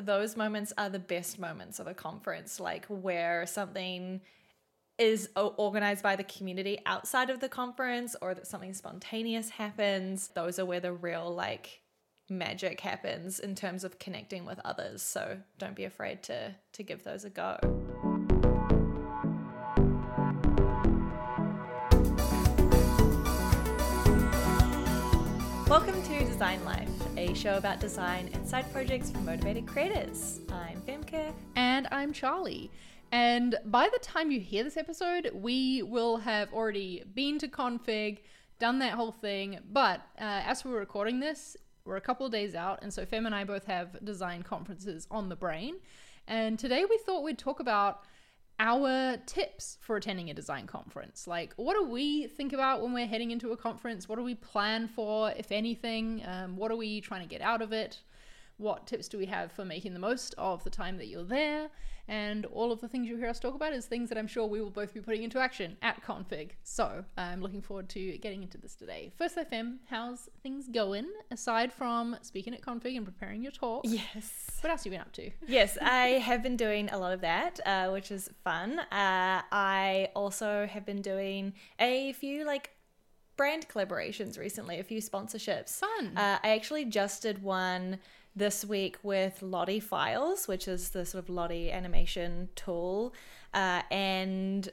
Those 0.00 0.38
moments 0.38 0.72
are 0.78 0.88
the 0.88 0.98
best 0.98 1.38
moments 1.38 1.78
of 1.78 1.86
a 1.86 1.92
conference, 1.92 2.58
like 2.58 2.86
where 2.86 3.44
something 3.44 4.22
is 4.96 5.28
organized 5.36 6.02
by 6.02 6.16
the 6.16 6.24
community 6.24 6.78
outside 6.86 7.28
of 7.28 7.40
the 7.40 7.48
conference 7.50 8.16
or 8.22 8.32
that 8.32 8.46
something 8.46 8.72
spontaneous 8.72 9.50
happens. 9.50 10.28
Those 10.28 10.58
are 10.58 10.64
where 10.64 10.80
the 10.80 10.94
real 10.94 11.34
like 11.34 11.82
magic 12.30 12.80
happens 12.80 13.38
in 13.38 13.54
terms 13.54 13.84
of 13.84 13.98
connecting 13.98 14.46
with 14.46 14.58
others. 14.64 15.02
So 15.02 15.36
don't 15.58 15.76
be 15.76 15.84
afraid 15.84 16.22
to 16.22 16.54
to 16.72 16.82
give 16.82 17.04
those 17.04 17.26
a 17.26 17.30
go. 17.30 17.58
Welcome 25.68 26.02
to 26.02 26.24
Design 26.24 26.64
Life, 26.64 26.91
a 27.32 27.34
show 27.34 27.56
about 27.56 27.80
design 27.80 28.28
and 28.34 28.46
side 28.46 28.70
projects 28.74 29.10
for 29.10 29.16
motivated 29.20 29.66
creators. 29.66 30.40
I'm 30.50 30.82
Femke. 30.82 31.32
And 31.56 31.88
I'm 31.90 32.12
Charlie. 32.12 32.70
And 33.10 33.56
by 33.64 33.88
the 33.90 33.98
time 34.00 34.30
you 34.30 34.38
hear 34.38 34.62
this 34.62 34.76
episode, 34.76 35.30
we 35.32 35.82
will 35.82 36.18
have 36.18 36.52
already 36.52 37.04
been 37.14 37.38
to 37.38 37.48
config, 37.48 38.18
done 38.58 38.80
that 38.80 38.92
whole 38.92 39.12
thing. 39.12 39.60
But 39.70 40.00
uh, 40.20 40.44
as 40.44 40.62
we're 40.62 40.78
recording 40.78 41.20
this, 41.20 41.56
we're 41.86 41.96
a 41.96 42.02
couple 42.02 42.26
of 42.26 42.32
days 42.32 42.54
out. 42.54 42.80
And 42.82 42.92
so 42.92 43.06
Fem 43.06 43.24
and 43.24 43.34
I 43.34 43.44
both 43.44 43.64
have 43.64 44.04
design 44.04 44.42
conferences 44.42 45.06
on 45.10 45.30
the 45.30 45.36
brain. 45.36 45.76
And 46.28 46.58
today 46.58 46.84
we 46.84 46.98
thought 46.98 47.22
we'd 47.22 47.38
talk 47.38 47.60
about 47.60 48.02
our 48.58 49.16
tips 49.26 49.78
for 49.80 49.96
attending 49.96 50.30
a 50.30 50.34
design 50.34 50.66
conference. 50.66 51.26
Like, 51.26 51.52
what 51.56 51.74
do 51.74 51.84
we 51.84 52.28
think 52.28 52.52
about 52.52 52.82
when 52.82 52.92
we're 52.92 53.06
heading 53.06 53.30
into 53.30 53.52
a 53.52 53.56
conference? 53.56 54.08
What 54.08 54.16
do 54.16 54.22
we 54.22 54.34
plan 54.34 54.88
for, 54.88 55.32
if 55.36 55.50
anything? 55.50 56.22
Um, 56.26 56.56
what 56.56 56.70
are 56.70 56.76
we 56.76 57.00
trying 57.00 57.22
to 57.22 57.28
get 57.28 57.40
out 57.40 57.62
of 57.62 57.72
it? 57.72 58.00
What 58.62 58.86
tips 58.86 59.08
do 59.08 59.18
we 59.18 59.26
have 59.26 59.50
for 59.50 59.64
making 59.64 59.92
the 59.92 59.98
most 59.98 60.36
of 60.38 60.62
the 60.62 60.70
time 60.70 60.96
that 60.98 61.08
you're 61.08 61.24
there? 61.24 61.68
And 62.06 62.46
all 62.46 62.70
of 62.70 62.80
the 62.80 62.86
things 62.86 63.08
you 63.08 63.16
hear 63.16 63.26
us 63.26 63.40
talk 63.40 63.56
about 63.56 63.72
is 63.72 63.86
things 63.86 64.08
that 64.08 64.16
I'm 64.16 64.28
sure 64.28 64.46
we 64.46 64.60
will 64.60 64.70
both 64.70 64.94
be 64.94 65.00
putting 65.00 65.24
into 65.24 65.40
action 65.40 65.76
at 65.82 66.00
Config. 66.04 66.50
So 66.62 67.04
I'm 67.18 67.40
looking 67.40 67.60
forward 67.60 67.88
to 67.88 68.18
getting 68.18 68.40
into 68.40 68.58
this 68.58 68.76
today. 68.76 69.12
First, 69.18 69.36
Fem, 69.50 69.80
how's 69.90 70.28
things 70.44 70.68
going 70.68 71.08
aside 71.32 71.72
from 71.72 72.16
speaking 72.22 72.54
at 72.54 72.60
Config 72.60 72.96
and 72.96 73.04
preparing 73.04 73.42
your 73.42 73.50
talk? 73.50 73.84
Yes. 73.84 74.58
What 74.60 74.70
else 74.70 74.84
have 74.84 74.86
you 74.86 74.92
been 74.92 75.00
up 75.00 75.12
to? 75.14 75.30
yes, 75.48 75.76
I 75.82 76.20
have 76.20 76.40
been 76.40 76.56
doing 76.56 76.88
a 76.90 76.98
lot 76.98 77.12
of 77.12 77.20
that, 77.22 77.58
uh, 77.66 77.88
which 77.88 78.12
is 78.12 78.30
fun. 78.44 78.78
Uh, 78.78 79.42
I 79.50 80.10
also 80.14 80.68
have 80.70 80.86
been 80.86 81.02
doing 81.02 81.54
a 81.80 82.12
few 82.12 82.46
like 82.46 82.70
brand 83.36 83.68
collaborations 83.68 84.38
recently, 84.38 84.78
a 84.78 84.84
few 84.84 85.00
sponsorships. 85.00 85.70
Fun. 85.70 86.16
Uh, 86.16 86.38
I 86.44 86.50
actually 86.50 86.84
just 86.84 87.22
did 87.22 87.42
one 87.42 87.98
this 88.34 88.64
week 88.64 88.98
with 89.02 89.42
Lottie 89.42 89.80
Files, 89.80 90.48
which 90.48 90.66
is 90.66 90.90
the 90.90 91.04
sort 91.04 91.24
of 91.24 91.30
Lottie 91.30 91.70
animation 91.70 92.48
tool. 92.54 93.14
Uh, 93.52 93.82
and 93.90 94.70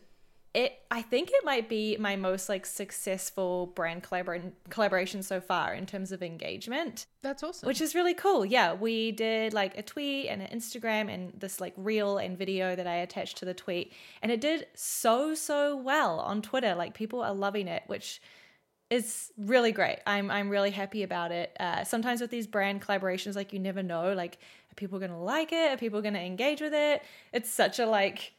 it 0.53 0.79
I 0.89 1.03
think 1.03 1.29
it 1.31 1.45
might 1.45 1.69
be 1.69 1.95
my 1.97 2.15
most 2.15 2.49
like 2.49 2.65
successful 2.65 3.67
brand 3.67 4.03
collabor- 4.03 4.51
collaboration 4.69 5.21
so 5.21 5.39
far 5.39 5.73
in 5.75 5.85
terms 5.85 6.11
of 6.11 6.23
engagement. 6.23 7.05
That's 7.21 7.43
awesome. 7.43 7.67
Which 7.67 7.81
is 7.81 7.93
really 7.93 8.15
cool. 8.15 8.45
Yeah, 8.45 8.73
we 8.73 9.11
did 9.11 9.53
like 9.53 9.77
a 9.77 9.83
tweet 9.83 10.27
and 10.27 10.41
an 10.41 10.47
Instagram 10.47 11.13
and 11.13 11.33
this 11.37 11.61
like 11.61 11.73
reel 11.77 12.17
and 12.17 12.37
video 12.37 12.75
that 12.75 12.87
I 12.87 12.95
attached 12.95 13.37
to 13.37 13.45
the 13.45 13.53
tweet 13.53 13.93
and 14.23 14.31
it 14.31 14.41
did 14.41 14.65
so 14.73 15.35
so 15.35 15.77
well 15.77 16.19
on 16.19 16.41
Twitter. 16.41 16.73
Like 16.73 16.95
people 16.95 17.21
are 17.21 17.33
loving 17.33 17.67
it, 17.67 17.83
which 17.85 18.19
is 18.89 19.31
really 19.37 19.71
great. 19.71 19.99
I'm 20.07 20.31
I'm 20.31 20.49
really 20.49 20.71
happy 20.71 21.03
about 21.03 21.31
it. 21.31 21.55
Uh, 21.59 21.83
sometimes 21.83 22.21
with 22.21 22.31
these 22.31 22.47
brand 22.47 22.81
collaborations, 22.81 23.35
like 23.35 23.53
you 23.53 23.59
never 23.59 23.83
know, 23.83 24.13
like 24.13 24.39
are 24.71 24.75
people 24.75 24.99
gonna 24.99 25.21
like 25.21 25.51
it? 25.51 25.71
Are 25.71 25.77
people 25.77 26.01
gonna 26.01 26.19
engage 26.19 26.61
with 26.61 26.73
it? 26.73 27.03
It's 27.31 27.49
such 27.49 27.79
a 27.79 27.85
like 27.85 28.33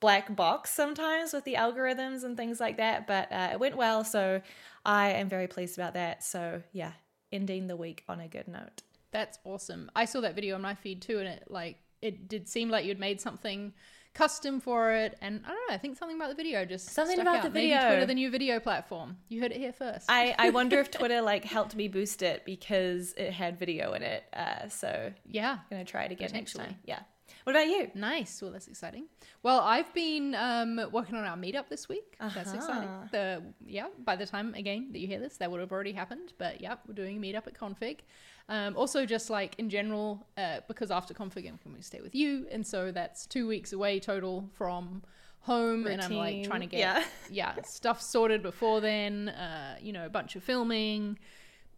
black 0.00 0.34
box 0.34 0.70
sometimes 0.70 1.32
with 1.32 1.44
the 1.44 1.54
algorithms 1.54 2.24
and 2.24 2.36
things 2.36 2.58
like 2.58 2.78
that. 2.78 3.06
But 3.06 3.30
uh, 3.30 3.50
it 3.52 3.60
went 3.60 3.76
well, 3.76 4.02
so 4.02 4.42
I 4.84 5.10
am 5.10 5.28
very 5.28 5.46
pleased 5.46 5.78
about 5.78 5.94
that. 5.94 6.24
So 6.24 6.62
yeah, 6.72 6.92
ending 7.30 7.68
the 7.68 7.76
week 7.76 8.02
on 8.08 8.20
a 8.20 8.28
good 8.28 8.48
note. 8.48 8.82
That's 9.12 9.38
awesome. 9.44 9.90
I 9.94 10.06
saw 10.06 10.20
that 10.22 10.34
video 10.34 10.56
on 10.56 10.62
my 10.62 10.74
feed 10.74 11.02
too, 11.02 11.18
and 11.18 11.28
it 11.28 11.44
like 11.48 11.78
it 12.00 12.28
did 12.28 12.48
seem 12.48 12.68
like 12.70 12.84
you'd 12.84 12.98
made 12.98 13.20
something 13.20 13.72
custom 14.14 14.60
for 14.60 14.92
it. 14.92 15.16
And 15.20 15.42
I 15.44 15.48
don't 15.48 15.68
know, 15.68 15.74
I 15.74 15.78
think 15.78 15.96
something 15.98 16.16
about 16.16 16.28
the 16.28 16.34
video 16.34 16.64
just 16.64 16.90
something 16.90 17.20
about 17.20 17.36
out. 17.36 17.42
the 17.44 17.50
Maybe 17.50 17.68
video. 17.68 17.86
Twitter, 17.86 18.06
the 18.06 18.14
new 18.14 18.30
video 18.30 18.60
platform. 18.60 19.16
You 19.28 19.40
heard 19.40 19.52
it 19.52 19.58
here 19.58 19.72
first. 19.72 20.06
I, 20.10 20.34
I 20.38 20.50
wonder 20.58 20.78
if 20.80 20.90
Twitter 20.90 21.20
like 21.20 21.44
helped 21.44 21.74
me 21.74 21.88
boost 21.88 22.22
it 22.22 22.44
because 22.44 23.14
it 23.16 23.32
had 23.32 23.58
video 23.58 23.92
in 23.94 24.02
it. 24.02 24.24
Uh, 24.32 24.68
so 24.68 25.12
yeah, 25.26 25.52
I'm 25.52 25.58
gonna 25.70 25.84
try 25.84 26.04
it 26.04 26.12
again 26.12 26.30
next 26.32 26.54
time. 26.54 26.76
Yeah. 26.84 27.00
What 27.44 27.56
about 27.56 27.66
you? 27.66 27.90
Nice. 27.94 28.40
Well, 28.40 28.52
that's 28.52 28.68
exciting. 28.68 29.06
Well, 29.42 29.60
I've 29.60 29.92
been 29.94 30.34
um, 30.34 30.80
working 30.92 31.16
on 31.16 31.24
our 31.24 31.36
meetup 31.36 31.68
this 31.68 31.88
week. 31.88 32.16
That's 32.20 32.52
exciting. 32.52 32.88
Uh-huh. 32.88 33.08
The 33.10 33.42
yeah. 33.66 33.86
By 34.04 34.16
the 34.16 34.26
time 34.26 34.54
again 34.54 34.90
that 34.92 34.98
you 34.98 35.08
hear 35.08 35.18
this, 35.18 35.38
that 35.38 35.50
would 35.50 35.60
have 35.60 35.72
already 35.72 35.92
happened. 35.92 36.32
But 36.38 36.60
yeah, 36.60 36.76
we're 36.86 36.94
doing 36.94 37.16
a 37.16 37.20
meetup 37.20 37.46
at 37.46 37.54
Config. 37.54 38.00
Um, 38.48 38.76
also, 38.76 39.06
just 39.06 39.30
like 39.30 39.54
in 39.58 39.70
general, 39.70 40.26
uh, 40.36 40.60
because 40.68 40.90
after 40.90 41.14
Config, 41.14 41.48
I'm 41.48 41.58
going 41.64 41.76
to 41.76 41.82
stay 41.82 42.00
with 42.00 42.14
you, 42.14 42.46
and 42.50 42.66
so 42.66 42.90
that's 42.92 43.26
two 43.26 43.46
weeks 43.46 43.72
away 43.72 44.00
total 44.00 44.50
from 44.54 45.02
home, 45.40 45.86
and 45.86 46.00
I'm 46.00 46.12
like 46.14 46.44
trying 46.44 46.60
to 46.60 46.66
get 46.66 46.80
Yeah. 46.80 47.04
yeah 47.30 47.62
stuff 47.64 48.00
sorted 48.00 48.42
before 48.42 48.80
then. 48.80 49.28
Uh, 49.28 49.76
you 49.80 49.92
know, 49.92 50.06
a 50.06 50.10
bunch 50.10 50.36
of 50.36 50.42
filming, 50.42 51.18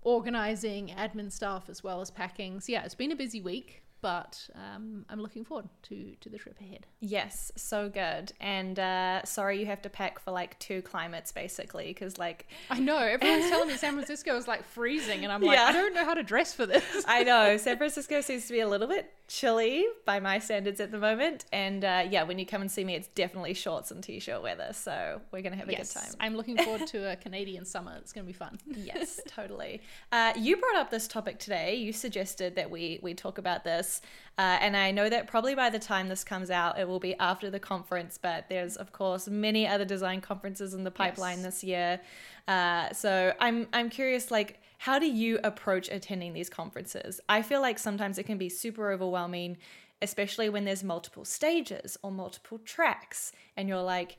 organizing, 0.04 0.88
admin 0.96 1.32
stuff, 1.32 1.68
as 1.68 1.82
well 1.82 2.00
as 2.00 2.10
packing. 2.10 2.60
So 2.60 2.72
yeah, 2.72 2.84
it's 2.84 2.94
been 2.94 3.12
a 3.12 3.16
busy 3.16 3.40
week. 3.40 3.80
But 4.04 4.50
um, 4.54 5.06
I'm 5.08 5.18
looking 5.18 5.46
forward 5.46 5.66
to, 5.84 6.14
to 6.20 6.28
the 6.28 6.36
trip 6.36 6.60
ahead. 6.60 6.84
Yes, 7.00 7.50
so 7.56 7.88
good. 7.88 8.34
And 8.38 8.78
uh, 8.78 9.24
sorry 9.24 9.58
you 9.58 9.64
have 9.64 9.80
to 9.80 9.88
pack 9.88 10.18
for 10.18 10.30
like 10.30 10.58
two 10.58 10.82
climates 10.82 11.32
basically, 11.32 11.86
because 11.86 12.18
like 12.18 12.46
I 12.70 12.80
know 12.80 12.98
everyone's 12.98 13.48
telling 13.48 13.68
me 13.68 13.78
San 13.78 13.94
Francisco 13.94 14.36
is 14.36 14.46
like 14.46 14.62
freezing, 14.62 15.24
and 15.24 15.32
I'm 15.32 15.40
like, 15.40 15.56
Yeah. 15.56 15.64
I 15.64 15.72
don't 15.72 15.94
know 15.94 16.04
how 16.04 16.12
to 16.12 16.22
dress 16.22 16.52
for 16.52 16.66
this. 16.66 16.84
I 17.08 17.22
know 17.24 17.56
San 17.56 17.78
Francisco 17.78 18.20
seems 18.20 18.46
to 18.48 18.52
be 18.52 18.60
a 18.60 18.68
little 18.68 18.88
bit 18.88 19.10
chilly 19.26 19.86
by 20.04 20.20
my 20.20 20.38
standards 20.38 20.80
at 20.80 20.90
the 20.90 20.98
moment. 20.98 21.46
And 21.50 21.82
uh, 21.82 22.04
yeah, 22.10 22.24
when 22.24 22.38
you 22.38 22.44
come 22.44 22.60
and 22.60 22.70
see 22.70 22.84
me, 22.84 22.94
it's 22.94 23.08
definitely 23.08 23.54
shorts 23.54 23.90
and 23.90 24.04
t-shirt 24.04 24.42
weather. 24.42 24.68
So 24.72 25.22
we're 25.32 25.40
gonna 25.40 25.56
have 25.56 25.70
a 25.70 25.72
yes, 25.72 25.94
good 25.94 26.00
time. 26.00 26.10
I'm 26.20 26.36
looking 26.36 26.58
forward 26.58 26.86
to 26.88 27.12
a 27.12 27.16
Canadian 27.16 27.64
summer. 27.64 27.96
It's 28.00 28.12
gonna 28.12 28.26
be 28.26 28.34
fun. 28.34 28.58
yes, 28.66 29.18
totally. 29.28 29.80
Uh, 30.12 30.32
you 30.36 30.56
brought 30.56 30.76
up 30.76 30.90
this 30.90 31.08
topic 31.08 31.38
today. 31.38 31.74
You 31.76 31.92
suggested 31.92 32.56
that 32.56 32.70
we 32.70 32.98
we 33.02 33.14
talk 33.14 33.38
about 33.38 33.64
this, 33.64 34.00
uh, 34.38 34.58
and 34.60 34.76
I 34.76 34.90
know 34.90 35.08
that 35.08 35.26
probably 35.26 35.54
by 35.54 35.70
the 35.70 35.78
time 35.78 36.08
this 36.08 36.24
comes 36.24 36.50
out, 36.50 36.78
it 36.78 36.86
will 36.86 37.00
be 37.00 37.14
after 37.18 37.50
the 37.50 37.60
conference. 37.60 38.18
But 38.18 38.48
there's 38.48 38.76
of 38.76 38.92
course 38.92 39.28
many 39.28 39.66
other 39.66 39.84
design 39.84 40.20
conferences 40.20 40.74
in 40.74 40.84
the 40.84 40.90
pipeline 40.90 41.38
Yes. 41.38 41.46
this 41.46 41.64
year. 41.64 42.00
Uh, 42.46 42.92
so 42.92 43.32
I'm 43.40 43.66
I'm 43.72 43.90
curious, 43.90 44.30
like, 44.30 44.60
how 44.78 44.98
do 44.98 45.06
you 45.06 45.38
approach 45.42 45.88
attending 45.88 46.32
these 46.32 46.50
conferences? 46.50 47.20
I 47.28 47.42
feel 47.42 47.60
like 47.60 47.78
sometimes 47.78 48.18
it 48.18 48.24
can 48.24 48.38
be 48.38 48.48
super 48.48 48.92
overwhelming, 48.92 49.56
especially 50.02 50.48
when 50.48 50.64
there's 50.64 50.84
multiple 50.84 51.24
stages 51.24 51.96
or 52.02 52.10
multiple 52.10 52.58
tracks, 52.58 53.32
and 53.56 53.68
you're 53.68 53.82
like 53.82 54.18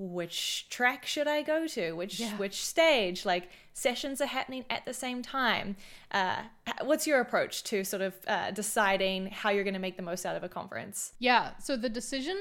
which 0.00 0.68
track 0.70 1.04
should 1.04 1.26
I 1.26 1.42
go 1.42 1.66
to? 1.66 1.92
Which 1.92 2.20
Yeah. 2.20 2.36
which 2.36 2.64
stage? 2.64 3.26
Like 3.26 3.50
sessions 3.72 4.20
are 4.20 4.26
happening 4.26 4.64
at 4.70 4.84
the 4.86 4.94
same 4.94 5.22
time. 5.22 5.74
Uh, 6.12 6.42
what's 6.82 7.04
your 7.06 7.20
approach 7.20 7.64
to 7.64 7.82
sort 7.84 8.02
of 8.02 8.14
uh, 8.28 8.52
deciding 8.52 9.26
how 9.26 9.50
you're 9.50 9.64
going 9.64 9.74
to 9.74 9.80
make 9.80 9.96
the 9.96 10.02
most 10.04 10.24
out 10.24 10.36
of 10.36 10.44
a 10.44 10.48
conference? 10.48 11.12
Yeah. 11.18 11.50
So 11.60 11.76
the 11.76 11.88
decision 11.88 12.38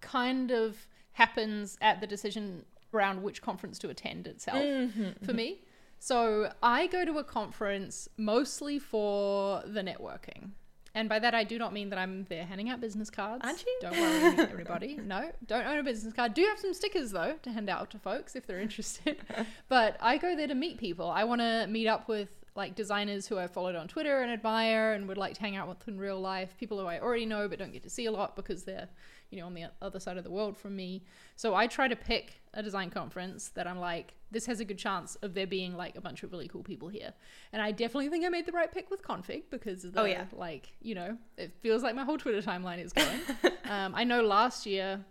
kind 0.00 0.50
of 0.50 0.86
happens 1.12 1.76
at 1.82 2.00
the 2.00 2.06
decision 2.06 2.64
around 2.94 3.22
which 3.22 3.42
conference 3.42 3.78
to 3.80 3.90
attend 3.90 4.26
itself 4.26 4.56
Mm-hmm, 4.58 5.24
for 5.26 5.34
me. 5.34 5.60
So 5.98 6.52
I 6.62 6.86
go 6.86 7.04
to 7.04 7.18
a 7.18 7.24
conference 7.24 8.08
mostly 8.16 8.78
for 8.78 9.62
the 9.66 9.82
networking. 9.82 10.52
And 10.94 11.08
by 11.08 11.18
that, 11.18 11.34
I 11.34 11.44
do 11.44 11.58
not 11.58 11.72
mean 11.72 11.90
that 11.90 11.98
I'm 11.98 12.24
there 12.28 12.44
handing 12.44 12.70
out 12.70 12.80
business 12.80 13.10
cards. 13.10 13.44
Aren't 13.44 13.64
you? 13.64 13.78
Don't 13.80 13.98
worry, 13.98 14.38
everybody. 14.50 14.96
No, 14.96 15.30
don't 15.46 15.66
own 15.66 15.78
a 15.78 15.82
business 15.82 16.12
card. 16.12 16.34
Do 16.34 16.42
have 16.42 16.58
some 16.58 16.74
stickers, 16.74 17.10
though, 17.10 17.36
to 17.42 17.50
hand 17.50 17.68
out 17.68 17.90
to 17.90 17.98
folks 17.98 18.34
if 18.34 18.46
they're 18.46 18.60
interested. 18.60 19.18
but 19.68 19.96
I 20.00 20.16
go 20.16 20.34
there 20.34 20.48
to 20.48 20.54
meet 20.54 20.78
people. 20.78 21.10
I 21.10 21.24
want 21.24 21.40
to 21.40 21.66
meet 21.68 21.86
up 21.86 22.08
with 22.08 22.28
like 22.56 22.74
designers 22.74 23.26
who 23.26 23.38
I've 23.38 23.52
followed 23.52 23.76
on 23.76 23.86
Twitter 23.86 24.20
and 24.20 24.32
admire 24.32 24.92
and 24.94 25.06
would 25.06 25.16
like 25.16 25.34
to 25.34 25.40
hang 25.40 25.56
out 25.56 25.68
with 25.68 25.86
in 25.86 25.96
real 25.96 26.20
life. 26.20 26.56
People 26.58 26.78
who 26.80 26.86
I 26.86 26.98
already 26.98 27.24
know 27.24 27.48
but 27.48 27.58
don't 27.58 27.72
get 27.72 27.84
to 27.84 27.90
see 27.90 28.06
a 28.06 28.12
lot 28.12 28.34
because 28.34 28.64
they're, 28.64 28.88
you 29.30 29.38
know, 29.40 29.46
on 29.46 29.54
the 29.54 29.64
other 29.82 30.00
side 30.00 30.16
of 30.16 30.24
the 30.24 30.30
world 30.30 30.56
from 30.56 30.74
me. 30.76 31.04
So 31.36 31.54
I 31.54 31.66
try 31.66 31.88
to 31.88 31.96
pick 31.96 32.40
a 32.54 32.62
design 32.62 32.90
conference 32.90 33.48
that 33.50 33.66
I'm 33.66 33.78
like, 33.78 34.14
this 34.30 34.46
has 34.46 34.60
a 34.60 34.64
good 34.64 34.78
chance 34.78 35.16
of 35.16 35.34
there 35.34 35.46
being 35.46 35.76
like 35.76 35.96
a 35.96 36.00
bunch 36.00 36.22
of 36.22 36.32
really 36.32 36.48
cool 36.48 36.62
people 36.62 36.88
here. 36.88 37.12
And 37.52 37.60
I 37.62 37.70
definitely 37.72 38.08
think 38.08 38.24
I 38.24 38.28
made 38.28 38.46
the 38.46 38.52
right 38.52 38.70
pick 38.70 38.90
with 38.90 39.02
config 39.02 39.44
because 39.50 39.82
the, 39.82 40.00
Oh, 40.00 40.04
yeah. 40.04 40.24
like, 40.32 40.70
you 40.80 40.94
know, 40.94 41.16
it 41.36 41.52
feels 41.60 41.82
like 41.82 41.94
my 41.94 42.04
whole 42.04 42.18
Twitter 42.18 42.42
timeline 42.42 42.82
is 42.82 42.92
going. 42.92 43.20
um, 43.64 43.94
I 43.94 44.04
know 44.04 44.22
last 44.22 44.66
year 44.66 45.04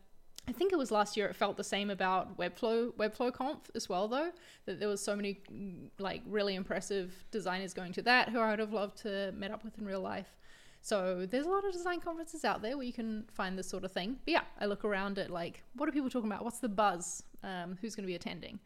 I 0.48 0.54
think 0.54 0.72
it 0.72 0.78
was 0.78 0.92
last 0.92 1.18
year. 1.18 1.28
It 1.28 1.36
felt 1.36 1.58
the 1.58 1.64
same 1.64 1.90
about 1.90 2.38
Webflow 2.38 2.94
Webflow 2.94 3.34
Conf 3.34 3.70
as 3.76 3.90
well, 3.90 4.08
though. 4.08 4.32
That 4.66 4.80
there 4.80 4.88
was 4.88 5.04
so 5.04 5.14
many 5.16 5.42
like 6.00 6.22
really 6.26 6.56
impressive 6.56 7.14
designers 7.32 7.74
going 7.74 7.92
to 7.94 8.02
that 8.04 8.30
who 8.30 8.40
I 8.40 8.52
would 8.52 8.60
have 8.60 8.72
loved 8.72 8.98
to 9.00 9.34
met 9.34 9.52
up 9.52 9.66
with 9.66 9.78
in 9.78 9.86
real 9.86 10.00
life. 10.00 10.38
So 10.88 11.28
there's 11.30 11.46
a 11.46 11.50
lot 11.50 11.66
of 11.66 11.74
design 11.74 12.00
conferences 12.00 12.46
out 12.46 12.62
there 12.62 12.78
where 12.78 12.86
you 12.86 12.94
can 12.94 13.26
find 13.34 13.60
this 13.60 13.68
sort 13.68 13.84
of 13.84 13.92
thing. 13.92 14.20
But 14.24 14.32
yeah, 14.32 14.44
I 14.58 14.68
look 14.68 14.86
around 14.86 15.20
at 15.20 15.30
like, 15.30 15.62
what 15.76 15.90
are 15.90 15.92
people 15.92 16.10
talking 16.10 16.32
about? 16.32 16.46
What's 16.46 16.60
the 16.60 16.70
buzz? 16.70 17.24
Um, 17.44 17.78
who's 17.82 17.94
going 17.94 18.06
to 18.06 18.08
be 18.08 18.16
attending? 18.16 18.58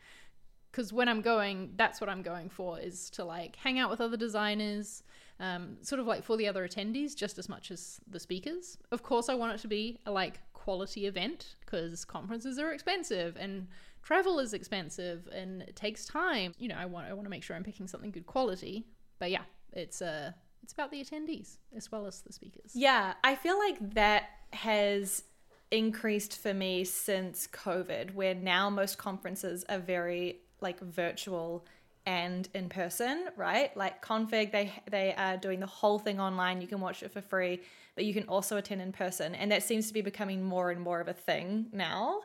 Because 0.72 0.94
when 0.94 1.10
I'm 1.10 1.22
going, 1.22 1.72
that's 1.78 2.00
what 2.00 2.12
I'm 2.12 2.22
going 2.22 2.50
for 2.50 2.80
is 2.80 3.10
to 3.12 3.24
like 3.24 3.56
hang 3.56 3.80
out 3.80 3.90
with 3.90 4.02
other 4.02 4.18
designers, 4.18 5.02
um, 5.40 5.78
sort 5.82 6.00
of 6.00 6.06
like 6.06 6.24
for 6.24 6.38
the 6.38 6.48
other 6.48 6.68
attendees 6.68 7.16
just 7.16 7.40
as 7.40 7.50
much 7.50 7.72
as 7.72 8.00
the 8.08 8.20
speakers. 8.20 8.78
Of 8.92 9.02
course, 9.02 9.28
I 9.28 9.34
want 9.34 9.54
it 9.54 9.62
to 9.62 9.68
be 9.68 9.98
a 10.06 10.12
like 10.12 10.42
quality 10.54 11.08
event 11.08 11.56
because 11.62 12.06
conferences 12.06 12.60
are 12.60 12.72
expensive 12.72 13.36
and 13.36 13.68
travel 14.04 14.38
is 14.38 14.54
expensive 14.54 15.28
and 15.34 15.64
it 15.64 15.76
takes 15.76 16.06
time. 16.06 16.54
You 16.60 16.68
know, 16.68 16.78
I 16.78 16.86
want 16.86 17.08
I 17.08 17.14
want 17.14 17.26
to 17.26 17.32
make 17.32 17.42
sure 17.42 17.56
I'm 17.56 17.64
picking 17.64 17.88
something 17.88 18.12
good 18.12 18.28
quality. 18.28 18.86
But 19.18 19.32
yeah, 19.32 19.46
it's 19.74 20.04
uh 20.04 20.34
it's 20.64 20.74
about 20.74 20.92
the 20.92 21.04
attendees 21.04 21.58
as 21.76 21.92
well 21.92 22.06
as 22.06 22.22
the 22.22 22.34
speakers. 22.34 22.72
Yeah, 22.74 23.14
I 23.24 23.36
feel 23.36 23.58
like 23.58 23.94
that 23.94 24.30
has 24.54 25.24
increased 25.72 26.38
for 26.38 26.54
me 26.54 26.84
since 26.84 27.48
COVID, 27.48 28.14
where 28.14 28.36
now 28.36 28.70
most 28.70 28.98
conferences 28.98 29.64
are 29.70 29.80
very 29.80 30.42
like 30.60 30.80
virtual 30.80 31.66
and 32.06 32.50
in 32.54 32.68
person, 32.68 33.28
right? 33.36 33.76
Like 33.78 34.04
Config, 34.04 34.52
they 34.52 34.74
they 34.90 35.14
are 35.16 35.38
doing 35.38 35.60
the 35.60 35.68
whole 35.68 36.00
thing 36.00 36.20
online. 36.20 36.62
You 36.62 36.68
can 36.68 36.82
watch 36.82 37.04
it 37.04 37.12
for 37.12 37.22
free, 37.22 37.62
but 37.96 38.06
you 38.06 38.14
can 38.14 38.24
also 38.24 38.58
attend 38.58 38.82
in 38.82 38.92
person, 38.92 39.36
and 39.36 39.52
that 39.52 39.64
seems 39.64 39.88
to 39.88 39.94
be 39.94 40.02
becoming 40.02 40.44
more 40.44 40.72
and 40.72 40.82
more 40.82 41.00
of 41.00 41.08
a 41.08 41.14
thing 41.14 41.68
now. 41.72 42.22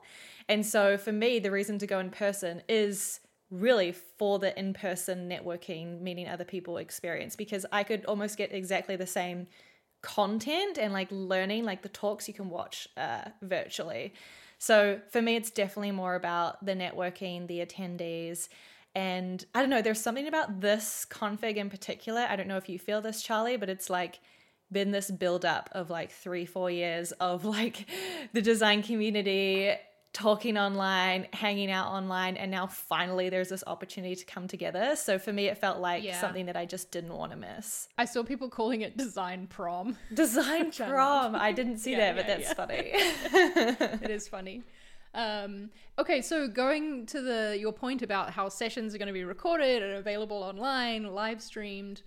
And 0.48 0.64
so 0.64 0.96
for 0.96 1.12
me, 1.12 1.38
the 1.38 1.50
reason 1.50 1.78
to 1.78 1.86
go 1.86 1.98
in 1.98 2.10
person 2.10 2.62
is 2.68 3.20
really 3.50 3.92
for 3.92 4.38
the 4.38 4.58
in-person 4.58 5.28
networking, 5.28 6.00
meeting 6.00 6.28
other 6.28 6.44
people 6.44 6.78
experience 6.78 7.36
because 7.36 7.64
I 7.70 7.84
could 7.84 8.04
almost 8.06 8.36
get 8.36 8.52
exactly 8.52 8.96
the 8.96 9.06
same 9.06 9.46
content 10.02 10.78
and 10.78 10.92
like 10.92 11.08
learning 11.10 11.64
like 11.64 11.82
the 11.82 11.88
talks 11.88 12.28
you 12.28 12.34
can 12.34 12.50
watch 12.50 12.88
uh, 12.96 13.22
virtually. 13.42 14.14
So 14.58 15.00
for 15.10 15.20
me, 15.20 15.36
it's 15.36 15.50
definitely 15.50 15.92
more 15.92 16.14
about 16.14 16.64
the 16.64 16.72
networking, 16.72 17.46
the 17.46 17.64
attendees, 17.64 18.48
and 18.96 19.44
I 19.54 19.60
don't 19.60 19.68
know, 19.68 19.82
there's 19.82 20.00
something 20.00 20.26
about 20.26 20.62
this 20.62 21.06
config 21.10 21.56
in 21.56 21.68
particular. 21.68 22.26
I 22.30 22.34
don't 22.34 22.48
know 22.48 22.56
if 22.56 22.66
you 22.66 22.78
feel 22.78 23.02
this, 23.02 23.22
Charlie, 23.22 23.58
but 23.58 23.68
it's 23.68 23.90
like 23.90 24.20
been 24.72 24.90
this 24.90 25.10
build 25.10 25.44
up 25.44 25.68
of 25.72 25.90
like 25.90 26.10
three, 26.10 26.46
four 26.46 26.70
years 26.70 27.12
of 27.12 27.44
like 27.56 27.86
the 28.32 28.40
design 28.40 28.82
community 28.82 29.74
talking 30.16 30.56
online, 30.56 31.26
hanging 31.34 31.70
out 31.70 31.88
online, 31.88 32.38
and 32.38 32.50
now 32.50 32.66
finally 32.66 33.28
there's 33.28 33.50
this 33.50 33.62
opportunity 33.66 34.16
to 34.16 34.24
come 34.24 34.48
together. 34.48 34.96
So 34.96 35.18
for 35.18 35.30
me, 35.30 35.48
it 35.48 35.58
felt 35.58 35.78
like 35.78 36.02
yeah. 36.02 36.18
something 36.18 36.46
that 36.46 36.56
I 36.56 36.64
just 36.64 36.90
didn't 36.90 37.12
want 37.12 37.32
to 37.32 37.36
miss. 37.36 37.88
I 37.98 38.06
saw 38.06 38.22
people 38.22 38.48
calling 38.48 38.80
it 38.80 38.96
design 38.96 39.46
prom. 39.46 39.98
Design 40.14 40.70
prom. 40.76 41.36
I 41.36 41.52
didn't 41.52 41.76
see 41.76 41.90
yeah, 41.92 42.14
that, 42.14 42.16
but 42.16 42.26
that's 42.26 42.52
funny. 42.54 42.92
it 42.94 44.10
is 44.10 44.26
funny. 44.26 44.62
Um, 45.12 45.68
okay, 45.98 46.22
so 46.22 46.48
going 46.48 47.04
to 47.06 47.20
the 47.20 47.56
your 47.60 47.72
point 47.74 48.00
about 48.00 48.30
how 48.30 48.48
sessions 48.48 48.94
are 48.94 48.98
going 48.98 49.08
to 49.08 49.12
be 49.12 49.24
recorded 49.24 49.82
and 49.82 49.92
available 49.98 50.42
online, 50.42 51.04
live 51.14 51.42
streamed. 51.42 52.00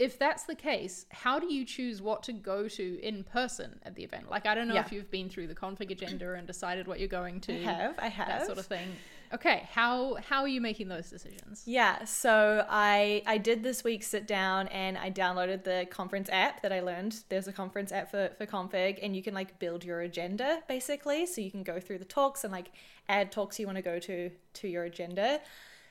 If 0.00 0.18
that's 0.18 0.44
the 0.44 0.54
case, 0.54 1.04
how 1.10 1.38
do 1.38 1.52
you 1.52 1.64
choose 1.66 2.00
what 2.00 2.22
to 2.22 2.32
go 2.32 2.68
to 2.68 3.00
in 3.02 3.22
person 3.22 3.78
at 3.82 3.94
the 3.94 4.02
event? 4.02 4.30
Like, 4.30 4.46
I 4.46 4.54
don't 4.54 4.66
know 4.66 4.74
yeah. 4.74 4.80
if 4.80 4.92
you've 4.92 5.10
been 5.10 5.28
through 5.28 5.48
the 5.48 5.54
config 5.54 5.90
agenda 5.90 6.32
and 6.32 6.46
decided 6.46 6.88
what 6.88 6.98
you're 6.98 7.08
going 7.08 7.40
to. 7.42 7.52
I 7.52 7.72
have. 7.72 7.98
I 7.98 8.08
have 8.08 8.28
that 8.28 8.46
sort 8.46 8.56
of 8.56 8.64
thing. 8.64 8.88
Okay, 9.32 9.68
how 9.70 10.16
how 10.16 10.40
are 10.40 10.48
you 10.48 10.60
making 10.60 10.88
those 10.88 11.08
decisions? 11.08 11.62
Yeah, 11.64 12.04
so 12.04 12.66
I 12.68 13.22
I 13.26 13.38
did 13.38 13.62
this 13.62 13.84
week 13.84 14.02
sit 14.02 14.26
down 14.26 14.66
and 14.68 14.98
I 14.98 15.10
downloaded 15.10 15.62
the 15.62 15.86
conference 15.88 16.28
app 16.32 16.62
that 16.62 16.72
I 16.72 16.80
learned. 16.80 17.22
There's 17.28 17.46
a 17.46 17.52
conference 17.52 17.92
app 17.92 18.10
for 18.10 18.30
for 18.38 18.46
config 18.46 18.98
and 19.02 19.14
you 19.14 19.22
can 19.22 19.34
like 19.34 19.58
build 19.60 19.84
your 19.84 20.00
agenda 20.00 20.62
basically, 20.66 21.26
so 21.26 21.40
you 21.40 21.50
can 21.50 21.62
go 21.62 21.78
through 21.78 21.98
the 21.98 22.04
talks 22.06 22.42
and 22.42 22.52
like 22.52 22.72
add 23.08 23.30
talks 23.30 23.60
you 23.60 23.66
want 23.66 23.76
to 23.76 23.82
go 23.82 24.00
to 24.00 24.30
to 24.54 24.68
your 24.68 24.84
agenda. 24.84 25.40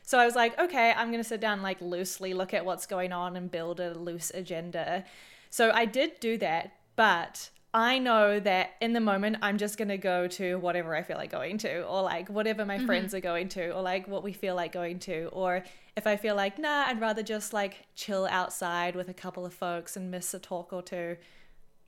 So 0.10 0.18
I 0.18 0.26
was 0.26 0.34
like, 0.34 0.58
okay, 0.58 0.92
I'm 0.98 1.12
going 1.12 1.22
to 1.22 1.30
sit 1.30 1.40
down 1.40 1.62
like 1.62 1.80
loosely 1.82 2.34
look 2.34 2.52
at 2.56 2.66
what's 2.66 2.88
going 2.88 3.12
on 3.12 3.38
and 3.38 3.52
build 3.52 3.80
a 3.80 3.94
loose 3.94 4.32
agenda. 4.34 5.04
So 5.52 5.70
I 5.72 5.86
did 5.86 6.20
do 6.20 6.36
that, 6.40 6.72
but 6.96 7.52
I 7.76 8.00
know 8.00 8.40
that 8.40 8.72
in 8.82 8.94
the 8.94 9.02
moment 9.02 9.38
I'm 9.44 9.60
just 9.60 9.78
going 9.78 9.90
to 9.90 10.00
go 10.00 10.28
to 10.30 10.58
whatever 10.58 10.96
I 10.96 11.04
feel 11.04 11.18
like 11.18 11.30
going 11.30 11.60
to, 11.60 11.84
or 11.84 12.02
like 12.02 12.28
whatever 12.28 12.66
my 12.66 12.78
mm-hmm. 12.78 12.88
friends 12.88 13.14
are 13.14 13.20
going 13.20 13.50
to, 13.50 13.70
or 13.70 13.84
like 13.84 14.08
what 14.08 14.24
we 14.24 14.34
feel 14.34 14.56
like 14.56 14.72
going 14.72 14.98
to. 15.02 15.28
Or 15.28 15.64
if 15.96 16.08
I 16.08 16.16
feel 16.16 16.34
like, 16.36 16.58
nah, 16.58 16.86
I'd 16.88 17.00
rather 17.00 17.22
just 17.22 17.54
like 17.54 17.86
chill 17.94 18.28
outside 18.32 18.96
with 18.96 19.10
a 19.10 19.14
couple 19.14 19.46
of 19.46 19.54
folks 19.54 19.96
and 19.96 20.10
miss 20.10 20.34
a 20.34 20.40
talk 20.40 20.74
or 20.74 20.82
two. 20.82 21.18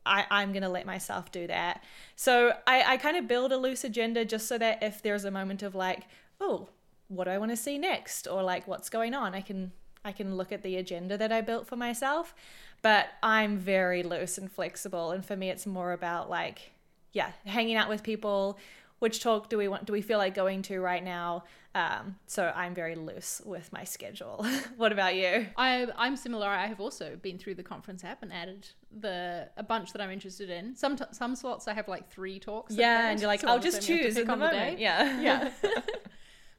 I, 0.06 0.28
I'm 0.30 0.52
going 0.52 0.62
to 0.62 0.70
let 0.70 0.86
myself 0.86 1.32
do 1.32 1.48
that. 1.48 1.84
So 2.16 2.54
I, 2.68 2.84
I 2.84 2.98
kind 2.98 3.18
of 3.18 3.28
build 3.28 3.52
a 3.52 3.58
loose 3.58 3.84
agenda 3.84 4.26
just 4.26 4.48
so 4.48 4.60
that 4.60 4.84
if 4.84 5.02
there's 5.02 5.26
a 5.26 5.32
moment 5.32 5.64
of 5.64 5.74
like, 5.74 6.04
oh, 6.40 6.70
what 7.12 7.26
do 7.26 7.32
I 7.32 7.38
want 7.38 7.52
to 7.52 7.58
see 7.58 7.78
next? 7.78 8.28
Or 8.28 8.44
like 8.44 8.68
what's 8.68 8.90
going 8.90 9.14
on, 9.14 9.36
I 9.36 9.42
can 9.42 9.72
I 10.04 10.12
can 10.12 10.36
look 10.36 10.52
at 10.52 10.64
the 10.64 10.78
agenda 10.78 11.18
that 11.18 11.32
I 11.32 11.42
built 11.42 11.68
for 11.68 11.76
myself 11.76 12.34
but 12.82 13.10
I'm 13.22 13.58
very 13.58 14.04
loose 14.04 14.38
and 14.38 14.52
flexible. 14.52 15.12
And 15.12 15.26
for 15.26 15.36
me, 15.36 15.50
it's 15.50 15.66
more 15.66 15.92
about 15.92 16.30
like, 16.30 16.72
yeah, 17.14 17.32
hanging 17.46 17.76
out 17.76 17.90
with 17.90 18.04
people. 18.04 18.58
Which 19.00 19.22
talk 19.22 19.50
do 19.50 19.58
we 19.58 19.68
want? 19.68 19.86
Do 19.86 19.94
we 19.94 20.02
feel 20.04 20.20
like 20.20 20.36
going 20.36 20.62
to 20.64 20.80
right 20.80 21.04
now? 21.04 21.46
Um, 21.74 22.18
so 22.28 22.54
I'm 22.56 22.76
very 22.76 22.96
loose 22.96 23.42
with 23.44 23.72
my 23.74 23.84
schedule. 23.84 24.46
what 24.78 24.92
about 24.92 25.16
you? 25.16 25.48
I 25.58 25.88
I'm 25.98 26.16
similar. 26.16 26.48
I 26.48 26.68
have 26.68 26.80
also 26.80 27.18
been 27.20 27.40
through 27.40 27.56
the 27.56 27.64
conference 27.64 28.04
app 28.04 28.22
and 28.22 28.32
added 28.32 28.68
the 28.96 29.50
a 29.58 29.64
bunch 29.64 29.92
that 29.94 30.02
I'm 30.04 30.12
interested 30.12 30.52
in. 30.52 30.76
Some 30.76 30.98
t- 30.98 31.06
some 31.14 31.36
slots 31.36 31.68
I 31.68 31.74
have 31.74 31.88
like 31.88 32.12
three 32.12 32.40
talks. 32.40 32.76
Yeah, 32.76 33.10
and 33.10 33.20
you're 33.20 33.28
like, 33.28 33.42
so 33.42 33.48
I'll 33.48 33.60
just 33.60 33.82
choose 33.82 34.18
in 34.18 34.28
the 34.28 34.36
moment. 34.36 34.78
Yeah, 34.78 35.20
yeah. 35.20 35.52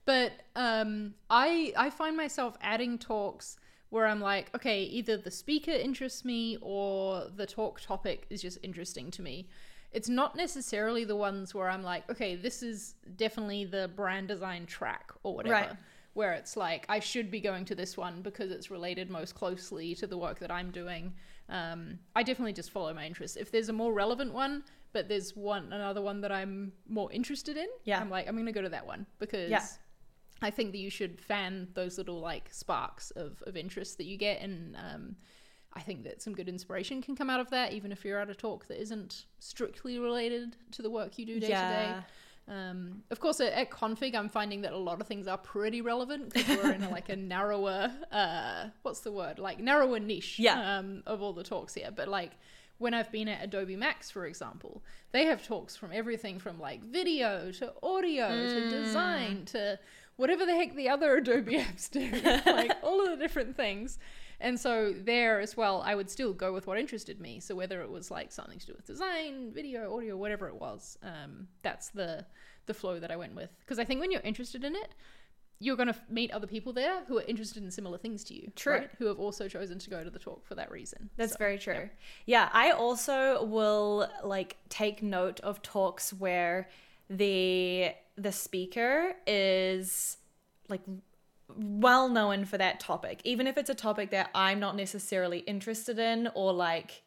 but 0.04 0.32
um, 0.56 1.14
I 1.30 1.72
I 1.76 1.90
find 1.90 2.16
myself 2.16 2.56
adding 2.60 2.98
talks 2.98 3.56
where 3.90 4.06
I'm 4.06 4.20
like, 4.20 4.54
okay, 4.54 4.84
either 4.84 5.18
the 5.18 5.30
speaker 5.30 5.70
interests 5.70 6.24
me 6.24 6.56
or 6.62 7.26
the 7.36 7.46
talk 7.46 7.80
topic 7.80 8.26
is 8.30 8.40
just 8.40 8.58
interesting 8.62 9.10
to 9.10 9.22
me. 9.22 9.48
It's 9.92 10.08
not 10.08 10.34
necessarily 10.34 11.04
the 11.04 11.14
ones 11.14 11.54
where 11.54 11.68
I'm 11.68 11.82
like, 11.82 12.10
okay, 12.10 12.34
this 12.34 12.62
is 12.62 12.94
definitely 13.16 13.66
the 13.66 13.90
brand 13.94 14.28
design 14.28 14.64
track 14.64 15.12
or 15.22 15.34
whatever. 15.34 15.54
Right. 15.54 15.76
Where 16.14 16.32
it's 16.32 16.56
like, 16.56 16.86
I 16.88 17.00
should 17.00 17.30
be 17.30 17.40
going 17.40 17.66
to 17.66 17.74
this 17.74 17.96
one 17.98 18.22
because 18.22 18.50
it's 18.50 18.70
related 18.70 19.10
most 19.10 19.34
closely 19.34 19.94
to 19.96 20.06
the 20.06 20.16
work 20.16 20.38
that 20.38 20.50
I'm 20.50 20.70
doing. 20.70 21.12
Um, 21.50 21.98
I 22.16 22.22
definitely 22.22 22.54
just 22.54 22.70
follow 22.70 22.94
my 22.94 23.04
interests. 23.04 23.36
If 23.36 23.50
there's 23.50 23.68
a 23.68 23.74
more 23.74 23.92
relevant 23.92 24.32
one, 24.32 24.62
but 24.94 25.08
there's 25.08 25.36
one 25.36 25.70
another 25.72 26.00
one 26.00 26.22
that 26.22 26.32
I'm 26.32 26.72
more 26.88 27.12
interested 27.12 27.58
in, 27.58 27.66
yeah. 27.84 28.00
I'm 28.00 28.10
like, 28.10 28.28
I'm 28.28 28.36
gonna 28.36 28.52
go 28.52 28.62
to 28.62 28.68
that 28.70 28.86
one 28.86 29.06
because 29.18 29.50
yeah. 29.50 29.64
I 30.42 30.50
think 30.50 30.72
that 30.72 30.78
you 30.78 30.90
should 30.90 31.20
fan 31.20 31.68
those 31.74 31.98
little 31.98 32.20
like 32.20 32.48
sparks 32.52 33.10
of, 33.12 33.42
of 33.46 33.56
interest 33.56 33.98
that 33.98 34.04
you 34.04 34.16
get 34.16 34.40
and 34.40 34.76
um, 34.76 35.16
I 35.74 35.80
think 35.80 36.04
that 36.04 36.20
some 36.20 36.34
good 36.34 36.48
inspiration 36.48 37.02
can 37.02 37.16
come 37.16 37.30
out 37.30 37.40
of 37.40 37.50
that, 37.50 37.72
even 37.72 37.92
if 37.92 38.04
you're 38.04 38.18
at 38.18 38.28
a 38.28 38.34
talk 38.34 38.68
that 38.68 38.80
isn't 38.80 39.24
strictly 39.38 39.98
related 39.98 40.56
to 40.72 40.82
the 40.82 40.90
work 40.90 41.18
you 41.18 41.24
do 41.24 41.40
day 41.40 41.48
yeah. 41.48 41.68
to 41.68 41.76
day. 41.86 42.06
Um, 42.48 43.02
of 43.10 43.20
course, 43.20 43.40
at, 43.40 43.52
at, 43.52 43.70
config, 43.70 44.14
I'm 44.14 44.28
finding 44.28 44.62
that 44.62 44.72
a 44.72 44.78
lot 44.78 45.00
of 45.00 45.06
things 45.06 45.26
are 45.28 45.38
pretty 45.38 45.80
relevant 45.80 46.34
because 46.34 46.58
we're 46.58 46.72
in 46.72 46.82
a, 46.82 46.90
like 46.90 47.08
a 47.08 47.16
narrower, 47.16 47.90
uh, 48.10 48.68
what's 48.82 49.00
the 49.00 49.12
word, 49.12 49.38
like 49.38 49.60
narrower 49.60 50.00
niche 50.00 50.38
yeah. 50.38 50.78
um, 50.78 51.02
of 51.06 51.22
all 51.22 51.32
the 51.32 51.44
talks 51.44 51.74
here. 51.74 51.90
But 51.94 52.08
like 52.08 52.32
when 52.78 52.94
I've 52.94 53.12
been 53.12 53.28
at 53.28 53.42
Adobe 53.42 53.76
Max, 53.76 54.10
for 54.10 54.26
example, 54.26 54.82
they 55.12 55.24
have 55.26 55.46
talks 55.46 55.76
from 55.76 55.90
everything 55.92 56.40
from 56.40 56.58
like 56.58 56.82
video 56.82 57.52
to 57.52 57.72
audio 57.82 58.28
mm. 58.28 58.48
to 58.48 58.70
design 58.70 59.44
to 59.46 59.78
whatever 60.22 60.46
the 60.46 60.54
heck 60.54 60.76
the 60.76 60.88
other 60.88 61.16
Adobe 61.16 61.54
apps 61.58 61.90
do, 61.90 62.08
like 62.52 62.70
all 62.84 63.04
of 63.04 63.10
the 63.10 63.16
different 63.16 63.56
things. 63.56 63.98
And 64.38 64.58
so 64.58 64.92
there 64.92 65.40
as 65.40 65.56
well, 65.56 65.82
I 65.84 65.96
would 65.96 66.08
still 66.08 66.32
go 66.32 66.52
with 66.52 66.68
what 66.68 66.78
interested 66.78 67.20
me. 67.20 67.40
So 67.40 67.56
whether 67.56 67.82
it 67.82 67.90
was 67.90 68.08
like 68.08 68.30
something 68.30 68.60
to 68.60 68.66
do 68.66 68.72
with 68.72 68.86
design, 68.86 69.50
video, 69.52 69.96
audio, 69.96 70.16
whatever 70.16 70.46
it 70.46 70.54
was, 70.54 70.96
um, 71.02 71.48
that's 71.62 71.88
the 71.88 72.24
the 72.66 72.74
flow 72.74 73.00
that 73.00 73.10
I 73.10 73.16
went 73.16 73.34
with. 73.34 73.50
Because 73.58 73.80
I 73.80 73.84
think 73.84 73.98
when 74.00 74.12
you're 74.12 74.20
interested 74.20 74.62
in 74.62 74.76
it, 74.76 74.94
you're 75.58 75.74
going 75.74 75.88
to 75.88 75.96
meet 76.08 76.30
other 76.30 76.46
people 76.46 76.72
there 76.72 77.02
who 77.08 77.18
are 77.18 77.24
interested 77.26 77.60
in 77.60 77.72
similar 77.72 77.98
things 77.98 78.22
to 78.24 78.34
you. 78.34 78.52
True. 78.54 78.74
Right? 78.74 78.90
Who 78.98 79.06
have 79.06 79.18
also 79.18 79.48
chosen 79.48 79.80
to 79.80 79.90
go 79.90 80.04
to 80.04 80.10
the 80.10 80.20
talk 80.20 80.46
for 80.46 80.54
that 80.54 80.70
reason. 80.70 81.10
That's 81.16 81.32
so, 81.32 81.38
very 81.38 81.58
true. 81.58 81.74
Yeah. 82.26 82.44
yeah, 82.44 82.48
I 82.52 82.70
also 82.70 83.44
will 83.44 84.08
like 84.22 84.56
take 84.68 85.02
note 85.02 85.40
of 85.40 85.62
talks 85.62 86.12
where 86.12 86.68
the 87.12 87.92
the 88.16 88.32
speaker 88.32 89.14
is 89.26 90.16
like 90.68 90.80
well 91.54 92.08
known 92.08 92.44
for 92.44 92.58
that 92.58 92.80
topic, 92.80 93.20
even 93.24 93.46
if 93.46 93.58
it's 93.58 93.70
a 93.70 93.74
topic 93.74 94.10
that 94.10 94.30
I'm 94.34 94.58
not 94.58 94.76
necessarily 94.76 95.40
interested 95.40 95.98
in 95.98 96.30
or 96.34 96.52
like 96.52 97.02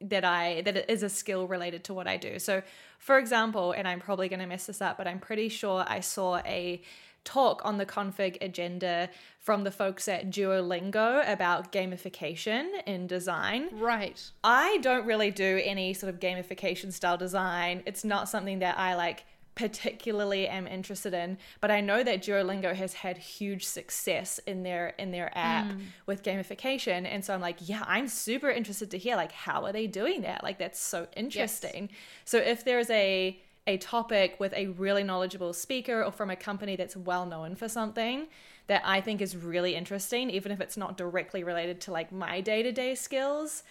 that 0.00 0.24
I 0.24 0.62
that 0.62 0.90
is 0.90 1.02
a 1.02 1.08
skill 1.08 1.46
related 1.46 1.84
to 1.84 1.94
what 1.94 2.08
I 2.08 2.16
do. 2.16 2.38
So, 2.38 2.62
for 2.98 3.18
example, 3.18 3.72
and 3.72 3.86
I'm 3.86 4.00
probably 4.00 4.28
going 4.28 4.40
to 4.40 4.46
mess 4.46 4.66
this 4.66 4.80
up, 4.80 4.96
but 4.96 5.06
I'm 5.06 5.18
pretty 5.18 5.48
sure 5.48 5.84
I 5.86 6.00
saw 6.00 6.38
a 6.38 6.82
talk 7.24 7.62
on 7.64 7.78
the 7.78 7.86
config 7.86 8.36
agenda 8.40 9.08
from 9.38 9.64
the 9.64 9.70
folks 9.70 10.08
at 10.08 10.30
Duolingo 10.30 11.30
about 11.30 11.72
gamification 11.72 12.68
in 12.86 13.06
design. 13.06 13.68
Right. 13.72 14.30
I 14.42 14.78
don't 14.82 15.06
really 15.06 15.30
do 15.30 15.60
any 15.64 15.94
sort 15.94 16.12
of 16.12 16.20
gamification 16.20 16.92
style 16.92 17.16
design. 17.16 17.82
It's 17.86 18.04
not 18.04 18.28
something 18.28 18.60
that 18.60 18.78
I 18.78 18.94
like 18.94 19.24
particularly 19.54 20.48
am 20.48 20.66
interested 20.66 21.12
in 21.12 21.36
but 21.60 21.70
i 21.70 21.78
know 21.78 22.02
that 22.02 22.22
duolingo 22.22 22.74
has 22.74 22.94
had 22.94 23.18
huge 23.18 23.66
success 23.66 24.40
in 24.46 24.62
their 24.62 24.94
in 24.98 25.10
their 25.10 25.30
app 25.36 25.66
mm. 25.66 25.78
with 26.06 26.22
gamification 26.22 27.04
and 27.04 27.22
so 27.22 27.34
i'm 27.34 27.40
like 27.40 27.58
yeah 27.60 27.84
i'm 27.86 28.08
super 28.08 28.50
interested 28.50 28.90
to 28.90 28.96
hear 28.96 29.14
like 29.14 29.30
how 29.30 29.62
are 29.66 29.72
they 29.72 29.86
doing 29.86 30.22
that 30.22 30.42
like 30.42 30.58
that's 30.58 30.80
so 30.80 31.06
interesting 31.16 31.88
yes. 31.90 31.98
so 32.24 32.38
if 32.38 32.64
there's 32.64 32.88
a 32.88 33.38
a 33.66 33.76
topic 33.76 34.36
with 34.38 34.52
a 34.54 34.68
really 34.68 35.04
knowledgeable 35.04 35.52
speaker 35.52 36.02
or 36.02 36.10
from 36.10 36.30
a 36.30 36.36
company 36.36 36.76
that's 36.76 36.96
well 36.96 37.26
known 37.26 37.54
for 37.54 37.68
something 37.68 38.26
that 38.66 38.82
I 38.84 39.00
think 39.00 39.20
is 39.20 39.36
really 39.36 39.74
interesting, 39.74 40.30
even 40.30 40.52
if 40.52 40.60
it's 40.60 40.76
not 40.76 40.96
directly 40.96 41.44
related 41.44 41.80
to 41.82 41.92
like 41.92 42.12
my 42.12 42.40
day 42.40 42.62
to 42.62 42.72
day 42.72 42.94
skills, 42.94 43.62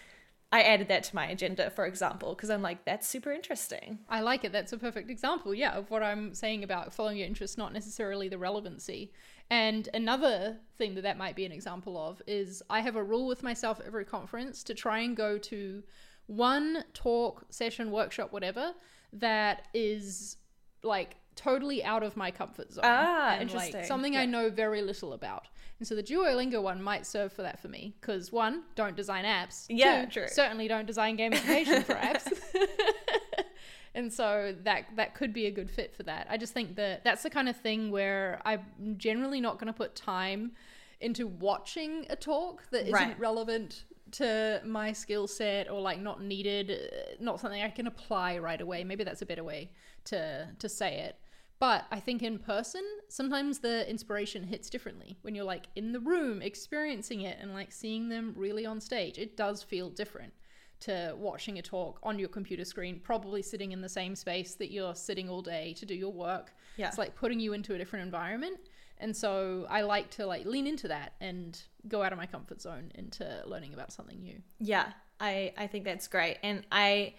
I 0.50 0.62
added 0.62 0.88
that 0.88 1.04
to 1.04 1.14
my 1.14 1.26
agenda, 1.28 1.70
for 1.70 1.86
example, 1.86 2.34
because 2.34 2.50
I'm 2.50 2.60
like, 2.60 2.84
that's 2.84 3.08
super 3.08 3.32
interesting. 3.32 4.00
I 4.10 4.20
like 4.20 4.44
it. 4.44 4.52
That's 4.52 4.74
a 4.74 4.78
perfect 4.78 5.10
example, 5.10 5.54
yeah, 5.54 5.72
of 5.72 5.90
what 5.90 6.02
I'm 6.02 6.34
saying 6.34 6.62
about 6.62 6.92
following 6.92 7.16
your 7.16 7.26
interests, 7.26 7.56
not 7.56 7.72
necessarily 7.72 8.28
the 8.28 8.36
relevancy. 8.36 9.12
And 9.48 9.88
another 9.94 10.58
thing 10.76 10.94
that 10.94 11.02
that 11.02 11.16
might 11.16 11.36
be 11.36 11.46
an 11.46 11.52
example 11.52 11.96
of 11.96 12.20
is 12.26 12.62
I 12.68 12.80
have 12.80 12.96
a 12.96 13.02
rule 13.02 13.26
with 13.26 13.42
myself 13.42 13.80
every 13.84 14.04
conference 14.04 14.62
to 14.64 14.74
try 14.74 15.00
and 15.00 15.16
go 15.16 15.38
to 15.38 15.82
one 16.26 16.84
talk, 16.92 17.46
session, 17.48 17.90
workshop, 17.90 18.30
whatever, 18.30 18.74
that 19.14 19.68
is 19.74 20.36
like 20.82 21.16
totally 21.34 21.82
out 21.82 22.02
of 22.02 22.16
my 22.16 22.30
comfort 22.30 22.72
zone. 22.72 22.84
Ah, 22.84 23.32
and, 23.32 23.42
interesting. 23.42 23.74
Like, 23.74 23.84
something 23.86 24.14
yeah. 24.14 24.20
I 24.20 24.26
know 24.26 24.50
very 24.50 24.82
little 24.82 25.12
about. 25.12 25.48
And 25.78 25.86
so 25.86 25.94
the 25.94 26.02
Duolingo 26.02 26.62
one 26.62 26.82
might 26.82 27.06
serve 27.06 27.32
for 27.32 27.42
that 27.42 27.58
for 27.58 27.68
me 27.68 27.94
because 28.00 28.30
one, 28.30 28.62
don't 28.76 28.94
design 28.94 29.24
apps. 29.24 29.66
Yeah, 29.68 30.04
Two, 30.04 30.10
true. 30.10 30.28
Certainly 30.28 30.68
don't 30.68 30.86
design 30.86 31.16
gamification 31.16 31.84
for 31.84 31.94
apps. 31.94 32.32
and 33.94 34.12
so 34.12 34.54
that 34.62 34.84
that 34.96 35.14
could 35.14 35.32
be 35.32 35.46
a 35.46 35.50
good 35.50 35.70
fit 35.70 35.94
for 35.94 36.04
that. 36.04 36.26
I 36.30 36.36
just 36.36 36.52
think 36.52 36.76
that 36.76 37.04
that's 37.04 37.22
the 37.22 37.30
kind 37.30 37.48
of 37.48 37.56
thing 37.56 37.90
where 37.90 38.40
I'm 38.44 38.60
generally 38.96 39.40
not 39.40 39.58
going 39.58 39.66
to 39.66 39.72
put 39.72 39.96
time 39.96 40.52
into 41.00 41.26
watching 41.26 42.06
a 42.10 42.16
talk 42.16 42.62
that 42.70 42.82
isn't 42.82 42.92
right. 42.94 43.18
relevant 43.18 43.84
to 44.12 44.60
my 44.64 44.92
skill 44.92 45.26
set 45.26 45.70
or 45.70 45.80
like 45.80 46.00
not 46.00 46.22
needed, 46.22 46.70
uh, 46.70 47.14
not 47.20 47.40
something 47.40 47.62
I 47.62 47.70
can 47.70 47.86
apply 47.86 48.38
right 48.38 48.60
away. 48.60 48.84
Maybe 48.84 49.04
that's 49.04 49.22
a 49.22 49.26
better 49.26 49.44
way 49.44 49.70
to 50.04 50.48
to 50.58 50.68
say 50.68 51.00
it. 51.00 51.16
But 51.58 51.84
I 51.92 52.00
think 52.00 52.24
in 52.24 52.38
person, 52.40 52.82
sometimes 53.08 53.60
the 53.60 53.88
inspiration 53.88 54.42
hits 54.42 54.68
differently. 54.68 55.16
When 55.22 55.34
you're 55.34 55.44
like 55.44 55.66
in 55.76 55.92
the 55.92 56.00
room 56.00 56.42
experiencing 56.42 57.20
it 57.20 57.38
and 57.40 57.54
like 57.54 57.70
seeing 57.70 58.08
them 58.08 58.34
really 58.36 58.66
on 58.66 58.80
stage, 58.80 59.16
it 59.16 59.36
does 59.36 59.62
feel 59.62 59.88
different 59.88 60.32
to 60.80 61.14
watching 61.16 61.60
a 61.60 61.62
talk 61.62 62.00
on 62.02 62.18
your 62.18 62.28
computer 62.28 62.64
screen, 62.64 62.98
probably 62.98 63.40
sitting 63.42 63.70
in 63.70 63.80
the 63.80 63.88
same 63.88 64.16
space 64.16 64.56
that 64.56 64.72
you're 64.72 64.96
sitting 64.96 65.28
all 65.28 65.40
day 65.40 65.72
to 65.74 65.86
do 65.86 65.94
your 65.94 66.12
work. 66.12 66.52
Yeah. 66.76 66.88
It's 66.88 66.98
like 66.98 67.14
putting 67.14 67.38
you 67.38 67.52
into 67.52 67.74
a 67.74 67.78
different 67.78 68.04
environment. 68.04 68.58
And 69.02 69.16
so 69.16 69.66
I 69.68 69.82
like 69.82 70.10
to 70.12 70.26
like 70.26 70.46
lean 70.46 70.66
into 70.66 70.88
that 70.88 71.14
and 71.20 71.60
go 71.88 72.02
out 72.02 72.12
of 72.12 72.18
my 72.18 72.26
comfort 72.26 72.62
zone 72.62 72.92
into 72.94 73.42
learning 73.46 73.74
about 73.74 73.92
something 73.92 74.20
new. 74.22 74.40
Yeah. 74.60 74.92
I 75.20 75.52
I 75.56 75.66
think 75.66 75.84
that's 75.84 76.08
great. 76.08 76.38
And 76.42 76.64
I 76.70 77.14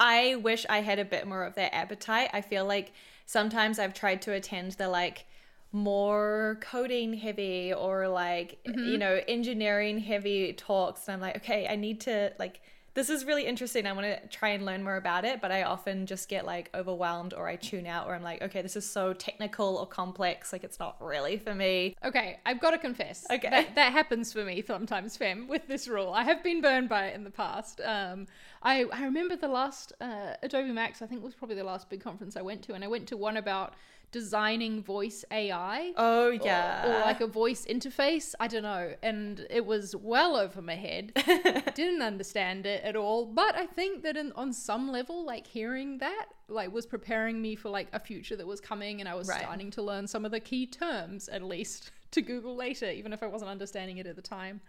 I 0.00 0.36
wish 0.36 0.64
I 0.68 0.80
had 0.80 0.98
a 0.98 1.04
bit 1.04 1.26
more 1.26 1.44
of 1.44 1.54
that 1.56 1.74
appetite. 1.74 2.30
I 2.32 2.40
feel 2.40 2.64
like 2.64 2.92
sometimes 3.26 3.78
I've 3.78 3.94
tried 3.94 4.22
to 4.22 4.32
attend 4.32 4.72
the 4.72 4.88
like 4.88 5.26
more 5.72 6.58
coding 6.60 7.14
heavy 7.14 7.72
or 7.72 8.06
like 8.06 8.58
mm-hmm. 8.66 8.84
you 8.84 8.98
know 8.98 9.20
engineering 9.26 9.98
heavy 9.98 10.52
talks 10.52 11.08
and 11.08 11.14
I'm 11.14 11.20
like 11.20 11.36
okay 11.36 11.66
I 11.66 11.76
need 11.76 12.02
to 12.02 12.30
like 12.38 12.60
this 12.94 13.08
is 13.08 13.24
really 13.24 13.46
interesting. 13.46 13.86
I 13.86 13.92
want 13.92 14.06
to 14.06 14.26
try 14.28 14.50
and 14.50 14.66
learn 14.66 14.84
more 14.84 14.96
about 14.96 15.24
it, 15.24 15.40
but 15.40 15.50
I 15.50 15.62
often 15.62 16.04
just 16.06 16.28
get 16.28 16.44
like 16.44 16.70
overwhelmed 16.74 17.32
or 17.32 17.48
I 17.48 17.56
tune 17.56 17.86
out 17.86 18.06
or 18.06 18.14
I'm 18.14 18.22
like, 18.22 18.42
okay, 18.42 18.60
this 18.60 18.76
is 18.76 18.88
so 18.88 19.14
technical 19.14 19.76
or 19.76 19.86
complex. 19.86 20.52
Like 20.52 20.62
it's 20.62 20.78
not 20.78 20.96
really 21.00 21.38
for 21.38 21.54
me. 21.54 21.96
Okay, 22.04 22.38
I've 22.44 22.60
got 22.60 22.72
to 22.72 22.78
confess. 22.78 23.24
Okay. 23.30 23.48
That, 23.48 23.74
that 23.76 23.92
happens 23.92 24.32
for 24.32 24.44
me 24.44 24.62
sometimes, 24.62 25.16
Fem, 25.16 25.48
with 25.48 25.66
this 25.68 25.88
rule. 25.88 26.12
I 26.12 26.24
have 26.24 26.42
been 26.42 26.60
burned 26.60 26.88
by 26.88 27.06
it 27.06 27.14
in 27.14 27.24
the 27.24 27.30
past. 27.30 27.80
Um, 27.82 28.26
I, 28.62 28.84
I 28.92 29.04
remember 29.04 29.36
the 29.36 29.48
last 29.48 29.92
uh, 30.00 30.34
Adobe 30.42 30.70
Max, 30.70 31.00
I 31.00 31.06
think 31.06 31.24
was 31.24 31.34
probably 31.34 31.56
the 31.56 31.64
last 31.64 31.88
big 31.88 32.02
conference 32.02 32.36
I 32.36 32.42
went 32.42 32.62
to, 32.62 32.74
and 32.74 32.84
I 32.84 32.88
went 32.88 33.06
to 33.08 33.16
one 33.16 33.38
about 33.38 33.74
designing 34.12 34.82
voice 34.82 35.24
AI. 35.30 35.92
Oh 35.96 36.30
yeah. 36.30 36.86
Or, 36.86 36.94
or, 36.94 37.00
like 37.00 37.20
a 37.20 37.26
voice 37.26 37.66
interface. 37.66 38.34
I 38.38 38.46
don't 38.46 38.62
know. 38.62 38.94
And 39.02 39.46
it 39.50 39.66
was 39.66 39.96
well 39.96 40.36
over 40.36 40.62
my 40.62 40.76
head. 40.76 41.12
Didn't 41.74 42.02
understand 42.02 42.66
it 42.66 42.84
at 42.84 42.94
all. 42.94 43.26
But 43.26 43.56
I 43.56 43.66
think 43.66 44.02
that 44.04 44.16
in, 44.16 44.30
on 44.32 44.52
some 44.52 44.92
level, 44.92 45.24
like 45.24 45.46
hearing 45.46 45.98
that, 45.98 46.26
like 46.48 46.72
was 46.72 46.86
preparing 46.86 47.40
me 47.40 47.56
for 47.56 47.70
like 47.70 47.88
a 47.92 47.98
future 47.98 48.36
that 48.36 48.46
was 48.46 48.60
coming 48.60 49.00
and 49.00 49.08
I 49.08 49.14
was 49.14 49.28
right. 49.28 49.40
starting 49.40 49.70
to 49.72 49.82
learn 49.82 50.06
some 50.06 50.24
of 50.24 50.30
the 50.30 50.40
key 50.40 50.66
terms 50.66 51.28
at 51.28 51.42
least 51.42 51.90
to 52.12 52.20
Google 52.22 52.54
later, 52.54 52.90
even 52.90 53.12
if 53.12 53.22
I 53.22 53.26
wasn't 53.26 53.50
understanding 53.50 53.96
it 53.96 54.06
at 54.06 54.14
the 54.14 54.22
time. 54.22 54.60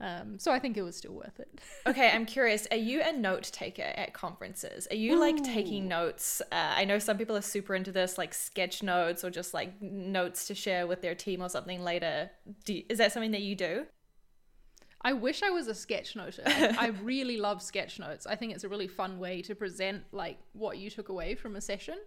Um, 0.00 0.38
so 0.38 0.52
I 0.52 0.58
think 0.58 0.76
it 0.76 0.82
was 0.82 0.96
still 0.96 1.14
worth 1.14 1.40
it. 1.40 1.60
okay, 1.86 2.10
I'm 2.10 2.24
curious. 2.24 2.68
Are 2.70 2.76
you 2.76 3.02
a 3.02 3.12
note 3.12 3.44
taker 3.44 3.82
at 3.82 4.14
conferences? 4.14 4.86
Are 4.90 4.96
you 4.96 5.14
Ooh. 5.14 5.20
like 5.20 5.42
taking 5.42 5.88
notes? 5.88 6.40
Uh, 6.52 6.74
I 6.76 6.84
know 6.84 6.98
some 6.98 7.18
people 7.18 7.36
are 7.36 7.42
super 7.42 7.74
into 7.74 7.90
this, 7.90 8.16
like 8.16 8.32
sketch 8.32 8.82
notes 8.82 9.24
or 9.24 9.30
just 9.30 9.54
like 9.54 9.80
notes 9.82 10.46
to 10.48 10.54
share 10.54 10.86
with 10.86 11.02
their 11.02 11.14
team 11.14 11.42
or 11.42 11.48
something 11.48 11.82
later. 11.82 12.30
You, 12.66 12.84
is 12.88 12.98
that 12.98 13.12
something 13.12 13.32
that 13.32 13.42
you 13.42 13.56
do? 13.56 13.86
I 15.02 15.12
wish 15.12 15.42
I 15.42 15.50
was 15.50 15.68
a 15.68 15.74
sketch 15.74 16.14
noter. 16.14 16.42
I, 16.46 16.86
I 16.86 16.86
really 17.02 17.36
love 17.36 17.62
sketch 17.62 17.98
notes. 17.98 18.26
I 18.26 18.36
think 18.36 18.52
it's 18.52 18.64
a 18.64 18.68
really 18.68 18.88
fun 18.88 19.18
way 19.18 19.42
to 19.42 19.54
present 19.54 20.04
like 20.12 20.38
what 20.52 20.78
you 20.78 20.90
took 20.90 21.08
away 21.08 21.34
from 21.34 21.56
a 21.56 21.60
session 21.60 21.98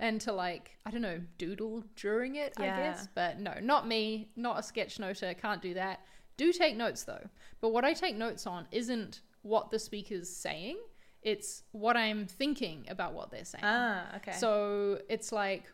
and 0.00 0.20
to 0.22 0.32
like 0.32 0.76
I 0.84 0.90
don't 0.90 1.02
know 1.02 1.20
doodle 1.38 1.84
during 1.96 2.36
it. 2.36 2.54
Yeah. 2.58 2.74
I 2.74 2.78
guess, 2.78 3.08
but 3.14 3.40
no, 3.40 3.54
not 3.60 3.86
me. 3.86 4.30
Not 4.36 4.58
a 4.58 4.62
sketch 4.62 4.98
noter. 4.98 5.36
Can't 5.40 5.62
do 5.62 5.74
that. 5.74 6.00
Do 6.36 6.52
take 6.52 6.76
notes 6.76 7.04
though. 7.04 7.28
But 7.60 7.70
what 7.70 7.84
I 7.84 7.92
take 7.92 8.16
notes 8.16 8.46
on 8.46 8.66
isn't 8.72 9.20
what 9.42 9.70
the 9.70 9.78
speaker's 9.78 10.28
saying, 10.28 10.78
it's 11.22 11.62
what 11.72 11.96
I'm 11.96 12.26
thinking 12.26 12.84
about 12.88 13.12
what 13.14 13.30
they're 13.30 13.44
saying. 13.44 13.64
Ah, 13.64 14.16
okay. 14.16 14.32
So 14.32 15.00
it's 15.08 15.30
like, 15.32 15.64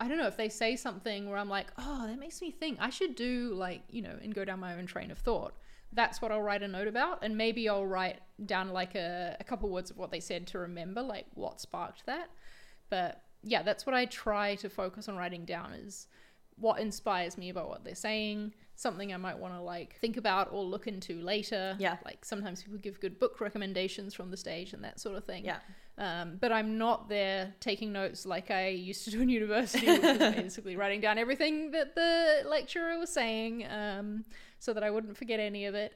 I 0.00 0.08
don't 0.08 0.18
know 0.18 0.26
if 0.26 0.36
they 0.36 0.48
say 0.48 0.76
something 0.76 1.28
where 1.28 1.38
I'm 1.38 1.48
like, 1.48 1.68
oh, 1.78 2.06
that 2.06 2.18
makes 2.18 2.40
me 2.40 2.50
think 2.50 2.78
I 2.80 2.90
should 2.90 3.14
do 3.14 3.54
like, 3.54 3.82
you 3.90 4.02
know, 4.02 4.16
and 4.22 4.34
go 4.34 4.44
down 4.44 4.60
my 4.60 4.74
own 4.74 4.86
train 4.86 5.10
of 5.10 5.18
thought. 5.18 5.54
That's 5.92 6.20
what 6.20 6.30
I'll 6.32 6.42
write 6.42 6.62
a 6.62 6.68
note 6.68 6.88
about. 6.88 7.22
And 7.22 7.36
maybe 7.36 7.68
I'll 7.68 7.86
write 7.86 8.20
down 8.44 8.70
like 8.70 8.94
a, 8.94 9.36
a 9.40 9.44
couple 9.44 9.68
words 9.68 9.90
of 9.90 9.96
what 9.96 10.10
they 10.10 10.20
said 10.20 10.46
to 10.48 10.58
remember, 10.58 11.02
like 11.02 11.26
what 11.34 11.60
sparked 11.60 12.06
that. 12.06 12.30
But 12.90 13.22
yeah, 13.42 13.62
that's 13.62 13.86
what 13.86 13.94
I 13.94 14.04
try 14.06 14.56
to 14.56 14.68
focus 14.68 15.08
on 15.08 15.16
writing 15.16 15.44
down 15.44 15.72
is 15.72 16.08
what 16.56 16.80
inspires 16.80 17.38
me 17.38 17.48
about 17.50 17.68
what 17.68 17.84
they're 17.84 17.94
saying, 17.94 18.52
something 18.78 19.12
I 19.12 19.16
might 19.16 19.36
want 19.36 19.54
to 19.54 19.60
like 19.60 19.96
think 19.96 20.16
about 20.16 20.50
or 20.52 20.62
look 20.62 20.86
into 20.86 21.20
later. 21.20 21.74
Yeah. 21.80 21.96
Like 22.04 22.24
sometimes 22.24 22.62
people 22.62 22.78
give 22.78 23.00
good 23.00 23.18
book 23.18 23.40
recommendations 23.40 24.14
from 24.14 24.30
the 24.30 24.36
stage 24.36 24.72
and 24.72 24.84
that 24.84 25.00
sort 25.00 25.16
of 25.16 25.24
thing. 25.24 25.44
Yeah. 25.44 25.58
Um, 25.98 26.38
but 26.40 26.52
I'm 26.52 26.78
not 26.78 27.08
there 27.08 27.52
taking 27.58 27.92
notes 27.92 28.24
like 28.24 28.52
I 28.52 28.68
used 28.68 29.04
to 29.06 29.10
do 29.10 29.20
in 29.20 29.28
university, 29.28 29.86
which 29.86 30.02
was 30.02 30.18
basically 30.36 30.76
writing 30.76 31.00
down 31.00 31.18
everything 31.18 31.72
that 31.72 31.96
the 31.96 32.48
lecturer 32.48 32.96
was 33.00 33.10
saying 33.10 33.66
um, 33.68 34.24
so 34.60 34.72
that 34.72 34.84
I 34.84 34.90
wouldn't 34.90 35.16
forget 35.16 35.40
any 35.40 35.66
of 35.66 35.74
it. 35.74 35.94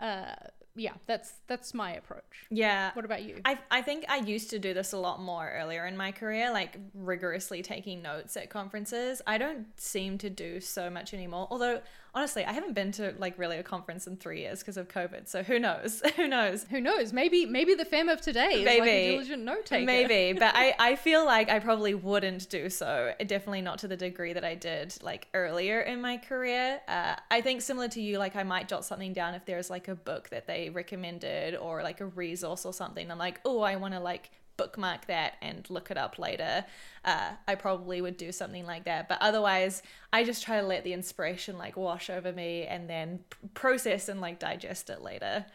Uh, 0.00 0.32
yeah, 0.76 0.94
that's 1.06 1.34
that's 1.46 1.74
my 1.74 1.94
approach. 1.94 2.46
Yeah. 2.50 2.90
What 2.94 3.04
about 3.04 3.22
you? 3.22 3.40
I 3.44 3.58
I 3.70 3.82
think 3.82 4.06
I 4.08 4.16
used 4.16 4.48
to 4.50 4.58
do 4.58 4.72
this 4.72 4.92
a 4.92 4.98
lot 4.98 5.20
more 5.20 5.48
earlier 5.48 5.86
in 5.86 5.96
my 5.96 6.10
career, 6.10 6.50
like 6.50 6.78
rigorously 6.94 7.62
taking 7.62 8.00
notes 8.00 8.34
at 8.36 8.48
conferences. 8.48 9.20
I 9.26 9.36
don't 9.38 9.66
seem 9.78 10.18
to 10.18 10.30
do 10.30 10.58
so 10.60 10.88
much 10.88 11.14
anymore. 11.14 11.46
Although 11.50 11.80
honestly, 12.14 12.44
I 12.44 12.52
haven't 12.52 12.74
been 12.74 12.92
to 12.92 13.14
like 13.18 13.38
really 13.38 13.58
a 13.58 13.62
conference 13.62 14.06
in 14.06 14.16
three 14.16 14.40
years 14.40 14.60
because 14.60 14.76
of 14.76 14.88
COVID. 14.88 15.28
So 15.28 15.42
who 15.42 15.58
knows? 15.58 16.02
who 16.16 16.28
knows? 16.28 16.64
Who 16.70 16.80
knows? 16.80 17.12
Maybe 17.12 17.46
maybe 17.46 17.74
the 17.74 17.84
Fem 17.84 18.08
of 18.08 18.20
today 18.20 18.60
is 18.60 18.64
maybe. 18.64 18.80
like 18.80 18.88
a 18.88 19.10
diligent 19.12 19.42
note 19.44 19.66
taker. 19.66 19.84
Maybe, 19.84 20.38
but 20.38 20.54
I 20.54 20.74
I 20.78 20.96
feel 20.96 21.24
like 21.24 21.48
I 21.50 21.58
probably 21.58 21.94
wouldn't 21.94 22.48
do 22.48 22.70
so. 22.70 23.12
Definitely 23.18 23.62
not 23.62 23.78
to 23.80 23.88
the 23.88 23.96
degree 23.96 24.32
that 24.32 24.44
I 24.44 24.54
did 24.54 24.96
like 25.02 25.28
earlier 25.34 25.80
in 25.80 26.00
my 26.00 26.16
career. 26.16 26.80
Uh, 26.88 27.16
I 27.30 27.40
think 27.40 27.62
similar 27.62 27.88
to 27.88 28.00
you, 28.00 28.18
like 28.18 28.36
I 28.36 28.42
might 28.42 28.68
jot 28.68 28.84
something 28.84 29.12
down 29.12 29.34
if 29.34 29.44
there's 29.44 29.70
like 29.70 29.88
a 29.88 29.94
book 29.94 30.28
that 30.30 30.46
they 30.46 30.70
recommended 30.70 31.56
or 31.56 31.82
like 31.82 32.00
a 32.00 32.06
resource 32.06 32.64
or 32.64 32.72
something. 32.72 33.10
I'm 33.10 33.18
like, 33.18 33.40
oh, 33.44 33.60
I 33.60 33.76
want 33.76 33.94
to 33.94 34.00
like 34.00 34.30
bookmark 34.56 35.06
that 35.06 35.34
and 35.42 35.68
look 35.70 35.90
it 35.90 35.96
up 35.96 36.18
later. 36.18 36.64
Uh, 37.04 37.30
I 37.48 37.54
probably 37.54 38.00
would 38.00 38.16
do 38.16 38.32
something 38.32 38.64
like 38.66 38.84
that. 38.84 39.08
But 39.08 39.18
otherwise, 39.20 39.82
I 40.12 40.24
just 40.24 40.44
try 40.44 40.60
to 40.60 40.66
let 40.66 40.84
the 40.84 40.92
inspiration 40.92 41.58
like 41.58 41.76
wash 41.76 42.08
over 42.10 42.32
me 42.32 42.64
and 42.64 42.88
then 42.88 43.20
process 43.54 44.08
and 44.08 44.20
like 44.20 44.38
digest 44.38 44.90
it 44.90 45.02
later. 45.02 45.46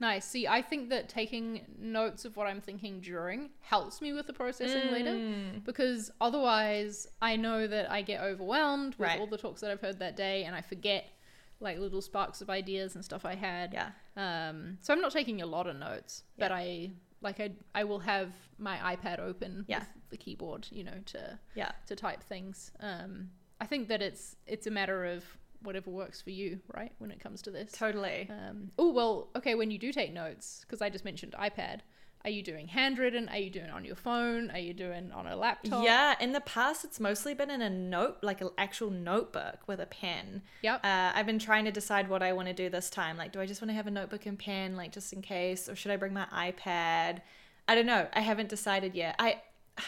Nice. 0.00 0.26
See, 0.26 0.46
I 0.46 0.62
think 0.62 0.90
that 0.90 1.08
taking 1.08 1.62
notes 1.76 2.24
of 2.24 2.36
what 2.36 2.46
I'm 2.46 2.60
thinking 2.60 3.00
during 3.00 3.50
helps 3.60 4.00
me 4.00 4.12
with 4.12 4.28
the 4.28 4.32
processing 4.32 4.92
later 4.92 5.10
Mm. 5.10 5.64
because 5.64 6.12
otherwise 6.20 7.08
I 7.20 7.34
know 7.34 7.66
that 7.66 7.90
I 7.90 8.02
get 8.02 8.20
overwhelmed 8.20 8.94
with 8.94 9.08
Right. 9.08 9.18
all 9.18 9.26
the 9.26 9.38
talks 9.38 9.60
that 9.60 9.72
I've 9.72 9.80
heard 9.80 9.98
that 9.98 10.14
day 10.16 10.44
and 10.44 10.54
I 10.54 10.60
forget 10.60 11.06
like 11.60 11.78
little 11.78 12.00
sparks 12.00 12.40
of 12.40 12.48
ideas 12.48 12.94
and 12.94 13.04
stuff 13.04 13.24
I 13.24 13.34
had. 13.34 13.72
Yeah. 13.72 13.90
Um, 14.16 14.78
so 14.82 14.94
I'm 14.94 15.00
not 15.00 15.10
taking 15.10 15.42
a 15.42 15.46
lot 15.46 15.66
of 15.66 15.74
notes, 15.74 16.22
but 16.38 16.52
I 16.52 16.92
like 17.20 17.40
I 17.40 17.52
I 17.74 17.84
will 17.84 17.98
have 18.00 18.32
my 18.58 18.76
iPad 18.96 19.18
open 19.18 19.64
Yeah. 19.68 19.80
with 19.80 19.88
the 20.10 20.16
keyboard, 20.16 20.66
you 20.70 20.84
know, 20.84 20.98
to 21.06 21.38
Yeah. 21.54 21.72
to 21.86 21.96
type 21.96 22.22
things. 22.22 22.70
Um, 22.80 23.30
I 23.60 23.66
think 23.66 23.88
that 23.88 24.00
it's 24.02 24.36
it's 24.46 24.66
a 24.66 24.70
matter 24.70 25.04
of 25.04 25.24
whatever 25.62 25.90
works 25.90 26.22
for 26.22 26.30
you, 26.30 26.60
right? 26.74 26.92
When 26.98 27.10
it 27.10 27.18
comes 27.18 27.42
to 27.42 27.50
this. 27.50 27.72
Totally. 27.72 28.28
Um, 28.30 28.70
oh 28.78 28.92
well, 28.92 29.28
okay. 29.36 29.54
When 29.56 29.70
you 29.70 29.78
do 29.78 29.92
take 29.92 30.12
notes, 30.12 30.60
because 30.62 30.80
I 30.80 30.88
just 30.90 31.04
mentioned 31.04 31.34
iPad, 31.38 31.80
are 32.24 32.30
you 32.30 32.42
doing 32.42 32.68
handwritten? 32.68 33.28
Are 33.28 33.38
you 33.38 33.50
doing 33.50 33.70
on 33.70 33.84
your 33.84 33.96
phone? 33.96 34.50
Are 34.50 34.58
you 34.58 34.74
doing 34.74 35.12
on 35.12 35.26
a 35.26 35.36
laptop? 35.36 35.84
Yeah, 35.84 36.14
in 36.20 36.32
the 36.32 36.40
past, 36.40 36.84
it's 36.84 36.98
mostly 36.98 37.32
been 37.32 37.50
in 37.50 37.62
a 37.62 37.70
note, 37.70 38.18
like 38.22 38.40
an 38.40 38.50
actual 38.58 38.90
notebook 38.90 39.60
with 39.66 39.80
a 39.80 39.86
pen. 39.86 40.42
Yep. 40.62 40.84
Uh, 40.84 41.12
I've 41.14 41.26
been 41.26 41.38
trying 41.38 41.64
to 41.66 41.70
decide 41.70 42.08
what 42.08 42.22
I 42.22 42.32
want 42.32 42.48
to 42.48 42.54
do 42.54 42.68
this 42.68 42.90
time. 42.90 43.16
Like, 43.16 43.32
do 43.32 43.40
I 43.40 43.46
just 43.46 43.62
want 43.62 43.70
to 43.70 43.74
have 43.74 43.86
a 43.86 43.90
notebook 43.90 44.26
and 44.26 44.38
pen, 44.38 44.76
like 44.76 44.92
just 44.92 45.12
in 45.12 45.22
case, 45.22 45.68
or 45.68 45.76
should 45.76 45.92
I 45.92 45.96
bring 45.96 46.12
my 46.12 46.26
iPad? 46.32 47.20
I 47.68 47.74
don't 47.74 47.86
know. 47.86 48.08
I 48.12 48.20
haven't 48.20 48.48
decided 48.48 48.94
yet. 48.94 49.14
I 49.18 49.40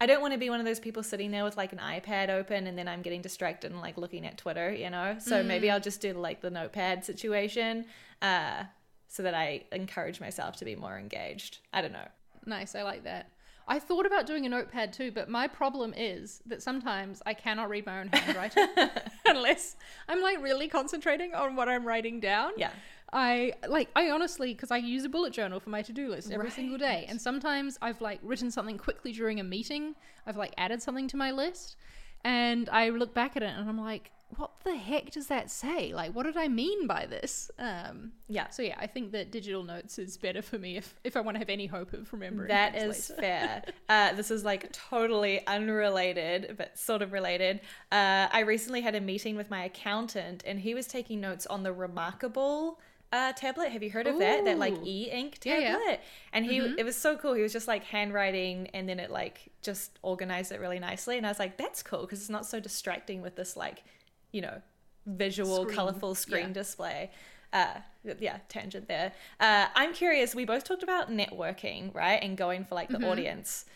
I 0.00 0.06
don't 0.06 0.20
want 0.20 0.32
to 0.32 0.38
be 0.38 0.50
one 0.50 0.58
of 0.58 0.66
those 0.66 0.80
people 0.80 1.04
sitting 1.04 1.30
there 1.30 1.44
with 1.44 1.56
like 1.56 1.72
an 1.72 1.78
iPad 1.78 2.28
open 2.28 2.66
and 2.66 2.76
then 2.76 2.88
I'm 2.88 3.02
getting 3.02 3.22
distracted 3.22 3.70
and 3.70 3.80
like 3.80 3.96
looking 3.96 4.26
at 4.26 4.36
Twitter, 4.36 4.72
you 4.72 4.90
know. 4.90 5.16
So 5.20 5.44
maybe 5.44 5.70
I'll 5.70 5.80
just 5.80 6.00
do 6.00 6.12
like 6.12 6.40
the 6.40 6.50
notepad 6.50 7.04
situation, 7.04 7.84
uh, 8.20 8.64
so 9.12 9.22
that 9.22 9.34
I 9.34 9.64
encourage 9.72 10.22
myself 10.22 10.56
to 10.56 10.64
be 10.64 10.74
more 10.74 10.98
engaged. 10.98 11.58
I 11.70 11.82
don't 11.82 11.92
know. 11.92 12.08
Nice. 12.46 12.74
I 12.74 12.82
like 12.82 13.04
that. 13.04 13.28
I 13.68 13.78
thought 13.78 14.06
about 14.06 14.26
doing 14.26 14.46
a 14.46 14.48
notepad 14.48 14.94
too, 14.94 15.12
but 15.12 15.28
my 15.28 15.46
problem 15.46 15.92
is 15.94 16.40
that 16.46 16.62
sometimes 16.62 17.22
I 17.26 17.34
cannot 17.34 17.68
read 17.68 17.84
my 17.84 18.00
own 18.00 18.08
handwriting 18.08 18.66
unless 19.26 19.76
I'm 20.08 20.22
like 20.22 20.42
really 20.42 20.66
concentrating 20.66 21.34
on 21.34 21.56
what 21.56 21.68
I'm 21.68 21.86
writing 21.86 22.20
down. 22.20 22.52
Yeah. 22.56 22.70
I 23.12 23.52
like 23.68 23.90
I 23.94 24.08
honestly 24.08 24.54
because 24.54 24.70
I 24.70 24.78
use 24.78 25.04
a 25.04 25.10
bullet 25.10 25.34
journal 25.34 25.60
for 25.60 25.68
my 25.68 25.82
to-do 25.82 26.08
list 26.08 26.32
every 26.32 26.50
single 26.50 26.78
day 26.78 27.04
and 27.10 27.20
sometimes 27.20 27.78
I've 27.82 28.00
like 28.00 28.18
written 28.22 28.50
something 28.50 28.78
quickly 28.78 29.12
during 29.12 29.38
a 29.38 29.44
meeting 29.44 29.94
I've 30.26 30.38
like 30.38 30.54
added 30.56 30.80
something 30.80 31.08
to 31.08 31.18
my 31.18 31.30
list 31.30 31.76
and 32.24 32.68
I 32.70 32.88
look 32.90 33.14
back 33.14 33.36
at 33.36 33.42
it 33.42 33.52
and 33.56 33.68
I'm 33.68 33.80
like 33.80 34.10
what 34.38 34.50
the 34.64 34.74
heck 34.76 35.10
does 35.10 35.26
that 35.26 35.50
say 35.50 35.92
like 35.92 36.14
what 36.14 36.22
did 36.22 36.38
I 36.38 36.48
mean 36.48 36.86
by 36.86 37.04
this 37.04 37.50
um 37.58 38.12
Yeah. 38.28 38.48
so 38.48 38.62
yeah 38.62 38.76
I 38.80 38.86
think 38.86 39.12
that 39.12 39.30
digital 39.30 39.62
notes 39.62 39.98
is 39.98 40.16
better 40.16 40.40
for 40.40 40.58
me 40.58 40.78
if 40.78 40.94
if 41.04 41.18
I 41.18 41.20
want 41.20 41.34
to 41.34 41.38
have 41.38 41.50
any 41.50 41.66
hope 41.66 41.92
of 41.92 42.10
remembering 42.12 42.48
That 42.48 42.74
is 42.74 43.12
fair. 43.18 43.62
Uh, 43.90 44.14
this 44.14 44.30
is 44.30 44.42
like 44.42 44.72
totally 44.72 45.46
unrelated, 45.46 46.54
but 46.56 46.78
sort 46.78 47.02
of 47.02 47.12
related. 47.12 47.60
Uh, 47.90 48.28
I 48.32 48.40
recently 48.40 48.80
had 48.80 48.94
a 48.94 49.00
meeting 49.02 49.36
with 49.36 49.50
my 49.50 49.64
accountant, 49.64 50.42
and 50.46 50.60
he 50.60 50.72
was 50.74 50.86
taking 50.86 51.20
notes 51.20 51.46
on 51.46 51.62
the 51.62 51.72
Remarkable 51.74 52.80
uh, 53.12 53.32
tablet. 53.34 53.70
Have 53.70 53.82
you 53.82 53.90
heard 53.90 54.06
of 54.06 54.18
that? 54.18 54.44
That 54.46 54.58
like 54.58 54.74
e 54.84 55.10
ink 55.10 55.38
tablet. 55.38 55.60
yeah. 55.62 55.96
And 56.32 56.44
he, 56.46 56.58
Mhm. 56.60 56.78
it 56.78 56.84
was 56.84 56.96
so 56.96 57.16
cool. 57.16 57.34
He 57.34 57.42
was 57.42 57.52
just 57.52 57.68
like 57.68 57.84
handwriting, 57.84 58.68
and 58.74 58.88
then 58.88 58.98
it 58.98 59.10
like 59.10 59.50
just 59.62 59.98
organized 60.02 60.50
it 60.50 60.60
really 60.60 60.78
nicely. 60.78 61.18
And 61.18 61.26
I 61.26 61.30
was 61.30 61.38
like, 61.38 61.56
that's 61.58 61.82
cool 61.82 62.00
because 62.02 62.20
it's 62.20 62.30
not 62.30 62.46
so 62.46 62.58
distracting 62.58 63.20
with 63.22 63.36
this 63.36 63.56
like, 63.56 63.84
you 64.32 64.40
know, 64.40 64.62
visual, 65.06 65.62
Screen. 65.64 65.76
colorful 65.76 66.14
screen 66.14 66.46
Yeah. 66.48 66.52
display. 66.54 67.10
Uh, 67.52 67.80
yeah, 68.18 68.38
tangent 68.48 68.88
there. 68.88 69.12
Uh, 69.38 69.66
I'm 69.74 69.92
curious. 69.92 70.34
We 70.34 70.46
both 70.46 70.64
talked 70.64 70.82
about 70.82 71.10
networking, 71.10 71.94
right, 71.94 72.18
and 72.22 72.34
going 72.36 72.64
for 72.64 72.74
like 72.76 72.88
the 72.88 73.06
audience. 73.06 73.66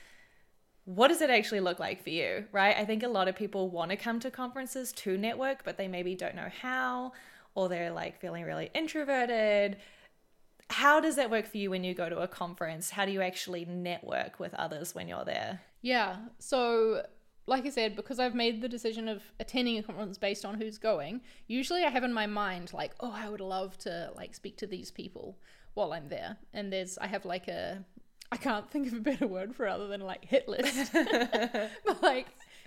What 0.87 1.09
does 1.09 1.21
it 1.21 1.31
actually 1.31 1.61
look 1.61 1.78
like 1.81 2.02
for 2.02 2.11
you, 2.11 2.47
right? 2.52 2.76
I 2.76 2.85
think 2.85 3.02
a 3.02 3.09
lot 3.09 3.26
of 3.28 3.35
people 3.35 3.69
want 3.69 3.90
to 3.90 3.97
come 3.97 4.21
to 4.21 4.31
conferences 4.31 4.93
to 4.93 5.19
network, 5.19 5.64
but 5.64 5.76
they 5.76 5.88
maybe 5.88 6.14
don't 6.14 6.37
know 6.37 6.49
how, 6.62 7.12
or 7.57 7.69
they're 7.69 7.91
like 7.91 8.21
feeling 8.21 8.45
really 8.45 8.71
introverted. 8.75 9.79
How 10.69 11.01
does 11.01 11.17
that 11.17 11.31
work 11.31 11.47
for 11.47 11.57
you 11.57 11.71
when 11.71 11.83
you 11.83 11.95
go 11.95 12.09
to 12.09 12.19
a 12.19 12.29
conference? 12.29 12.91
How 12.91 13.07
do 13.07 13.11
you 13.11 13.23
actually 13.23 13.65
network 13.65 14.39
with 14.39 14.55
others 14.55 14.95
when 14.95 15.09
you're 15.09 15.25
there? 15.25 15.61
Yeah. 15.81 16.17
So, 16.38 17.03
like 17.47 17.64
I 17.64 17.71
said, 17.71 17.97
because 17.97 18.19
I've 18.19 18.35
made 18.35 18.61
the 18.61 18.69
decision 18.69 19.09
of 19.09 19.23
attending 19.40 19.79
a 19.79 19.83
conference 19.83 20.19
based 20.19 20.45
on 20.45 20.61
who's 20.61 20.79
going, 20.79 21.23
usually 21.47 21.83
I 21.85 21.90
have 21.90 22.05
in 22.05 22.12
my 22.12 22.27
mind 22.27 22.73
like, 22.73 22.92
oh, 23.01 23.12
I 23.14 23.29
would 23.29 23.40
love 23.40 23.79
to 23.79 24.11
like 24.14 24.35
speak 24.35 24.59
to 24.59 24.66
these 24.66 24.90
people 24.90 25.38
while 25.75 25.92
I'm 25.92 26.09
there. 26.09 26.37
And 26.53 26.73
there's 26.73 26.99
I 26.99 27.07
have 27.07 27.25
like 27.25 27.49
a 27.49 27.85
I 28.31 28.37
can't 28.37 28.69
think 28.71 28.88
of 28.88 28.95
a 28.95 29.01
better 29.01 29.27
word 29.27 29.55
for 29.55 29.66
other 29.66 29.87
than 29.87 30.01
like 30.01 30.25
hit 30.25 30.49
list. 30.49 30.92
but 30.92 32.03
like 32.03 32.27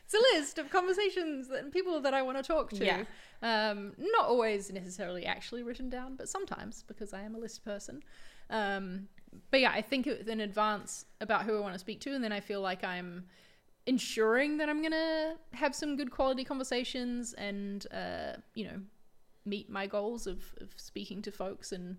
it's 0.10 0.15
a 0.15 0.38
list 0.38 0.58
of 0.58 0.72
conversations 0.72 1.50
and 1.50 1.72
people 1.72 2.02
that 2.02 2.15
I 2.15 2.24
want 2.24 2.38
to 2.38 2.43
talk 2.43 2.72
to. 2.72 2.84
Yeah. 2.84 3.04
Um, 3.43 3.93
not 4.00 4.26
always 4.26 4.72
necessarily 4.72 5.26
actually 5.26 5.62
written 5.62 5.89
down, 5.89 6.15
but 6.15 6.28
sometimes 6.28 6.84
because 6.88 7.13
I 7.13 7.22
am 7.22 7.36
a 7.36 7.38
list 7.38 7.63
person. 7.63 8.02
Um, 8.50 9.08
but 9.52 9.60
yeah, 9.60 9.72
I 9.72 9.84
think 9.84 10.08
in 10.08 10.39
advance 10.39 11.06
about 11.22 11.43
who 11.43 11.56
I 11.56 11.60
want 11.60 11.74
to 11.74 11.80
speak 11.80 12.02
to, 12.02 12.15
and 12.15 12.24
then 12.24 12.32
I 12.32 12.39
feel 12.39 12.62
like 12.62 12.84
I'm 12.84 13.26
ensuring 13.86 14.58
that 14.58 14.67
I'm 14.67 14.82
gonna 14.82 15.36
have 15.54 15.76
some 15.76 15.95
good 15.95 16.10
quality 16.10 16.43
conversations 16.43 17.34
and 17.34 17.86
uh, 17.91 18.34
you 18.56 18.65
know 18.65 18.82
meet 19.45 19.69
my 19.69 19.86
goals 19.86 20.26
of, 20.26 20.43
of 20.60 20.74
speaking 20.76 21.22
to 21.22 21.32
folks 21.32 21.72
and 21.72 21.98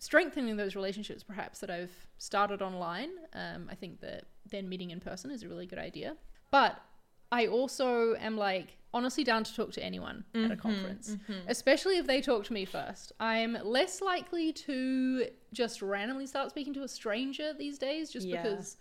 strengthening 0.00 0.56
those 0.56 0.76
relationships 0.76 1.22
perhaps 1.22 1.60
that 1.60 1.70
I've 1.70 2.08
started 2.18 2.62
online. 2.62 3.10
Um, 3.32 3.68
I 3.70 3.76
think 3.76 4.00
that 4.00 4.24
then 4.50 4.68
meeting 4.68 4.90
in 4.90 4.98
person 4.98 5.30
is 5.30 5.44
a 5.44 5.48
really 5.48 5.66
good 5.66 5.78
idea. 5.78 6.16
But 6.50 6.80
I 7.30 7.46
also 7.46 8.14
am 8.14 8.36
like 8.36 8.76
honestly 8.94 9.22
down 9.22 9.44
to 9.44 9.54
talk 9.54 9.72
to 9.72 9.84
anyone 9.84 10.24
at 10.34 10.40
a 10.40 10.44
mm-hmm, 10.44 10.54
conference, 10.60 11.10
mm-hmm. 11.10 11.48
especially 11.48 11.98
if 11.98 12.06
they 12.06 12.20
talk 12.20 12.44
to 12.44 12.52
me 12.52 12.64
first. 12.64 13.12
I'm 13.20 13.58
less 13.62 14.00
likely 14.00 14.52
to 14.52 15.26
just 15.52 15.82
randomly 15.82 16.26
start 16.26 16.50
speaking 16.50 16.72
to 16.74 16.82
a 16.82 16.88
stranger 16.88 17.52
these 17.52 17.78
days 17.78 18.10
just 18.10 18.26
Yeah. 18.26 18.42
because 18.42 18.76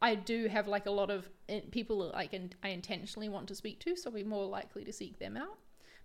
I 0.00 0.14
do 0.14 0.48
have 0.48 0.66
like 0.66 0.86
a 0.86 0.90
lot 0.90 1.10
of 1.10 1.28
eh, 1.48 1.60
people 1.70 2.00
that, 2.00 2.14
like 2.14 2.32
in, 2.32 2.52
I 2.62 2.68
intentionally 2.68 3.28
want 3.28 3.46
to 3.48 3.54
speak 3.54 3.78
to, 3.80 3.94
so 3.94 4.10
I'll 4.10 4.16
be 4.16 4.24
more 4.24 4.46
likely 4.46 4.84
to 4.84 4.92
seek 4.92 5.18
them 5.18 5.36
out. 5.36 5.58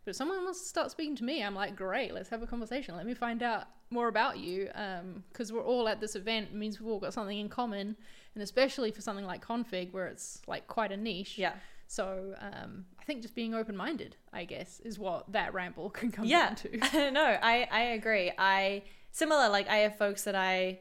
But 0.04 0.12
if 0.12 0.16
someone 0.16 0.44
wants 0.44 0.62
to 0.62 0.68
start 0.68 0.92
speaking 0.92 1.16
to 1.18 1.24
me, 1.24 1.44
I'm 1.44 1.56
like, 1.56 1.76
great, 1.76 2.14
let's 2.14 2.30
have 2.30 2.42
a 2.42 2.48
conversation. 2.48 2.96
Let 2.96 3.06
me 3.06 3.14
find 3.14 3.44
out 3.44 3.66
more 3.90 4.08
about 4.08 4.38
you. 4.38 4.70
Um, 4.76 5.24
because 5.30 5.52
we're 5.52 5.66
all 5.66 5.90
at 5.90 6.00
this 6.00 6.16
event, 6.16 6.50
it 6.52 6.56
means 6.56 6.80
we've 6.80 6.90
all 6.90 7.00
got 7.00 7.14
something 7.14 7.38
in 7.38 7.50
common. 7.50 7.98
And 8.34 8.42
especially 8.42 8.92
for 8.92 9.02
something 9.02 9.26
like 9.26 9.46
config, 9.46 9.92
where 9.92 10.08
it's 10.08 10.42
like 10.48 10.68
quite 10.68 10.92
a 10.92 10.98
niche. 10.98 11.38
Yeah. 11.38 11.54
So 11.88 12.36
um, 12.40 12.86
I 13.00 13.04
think 13.06 13.22
just 13.22 13.34
being 13.36 13.54
open 13.56 13.76
minded, 13.76 14.16
I 14.34 14.44
guess, 14.46 14.80
is 14.82 15.00
what 15.00 15.32
that 15.32 15.54
ramble 15.54 15.90
can 16.00 16.12
come 16.12 16.26
yeah. 16.26 16.48
down 16.48 16.56
to. 16.58 17.12
no 17.12 17.38
i 17.42 17.68
i 17.72 17.82
agree. 17.82 18.32
I 18.38 18.84
similar 19.12 19.50
like 19.50 19.68
i 19.70 19.78
have 19.78 19.98
folks 19.98 20.26
that 20.26 20.36
i 20.36 20.80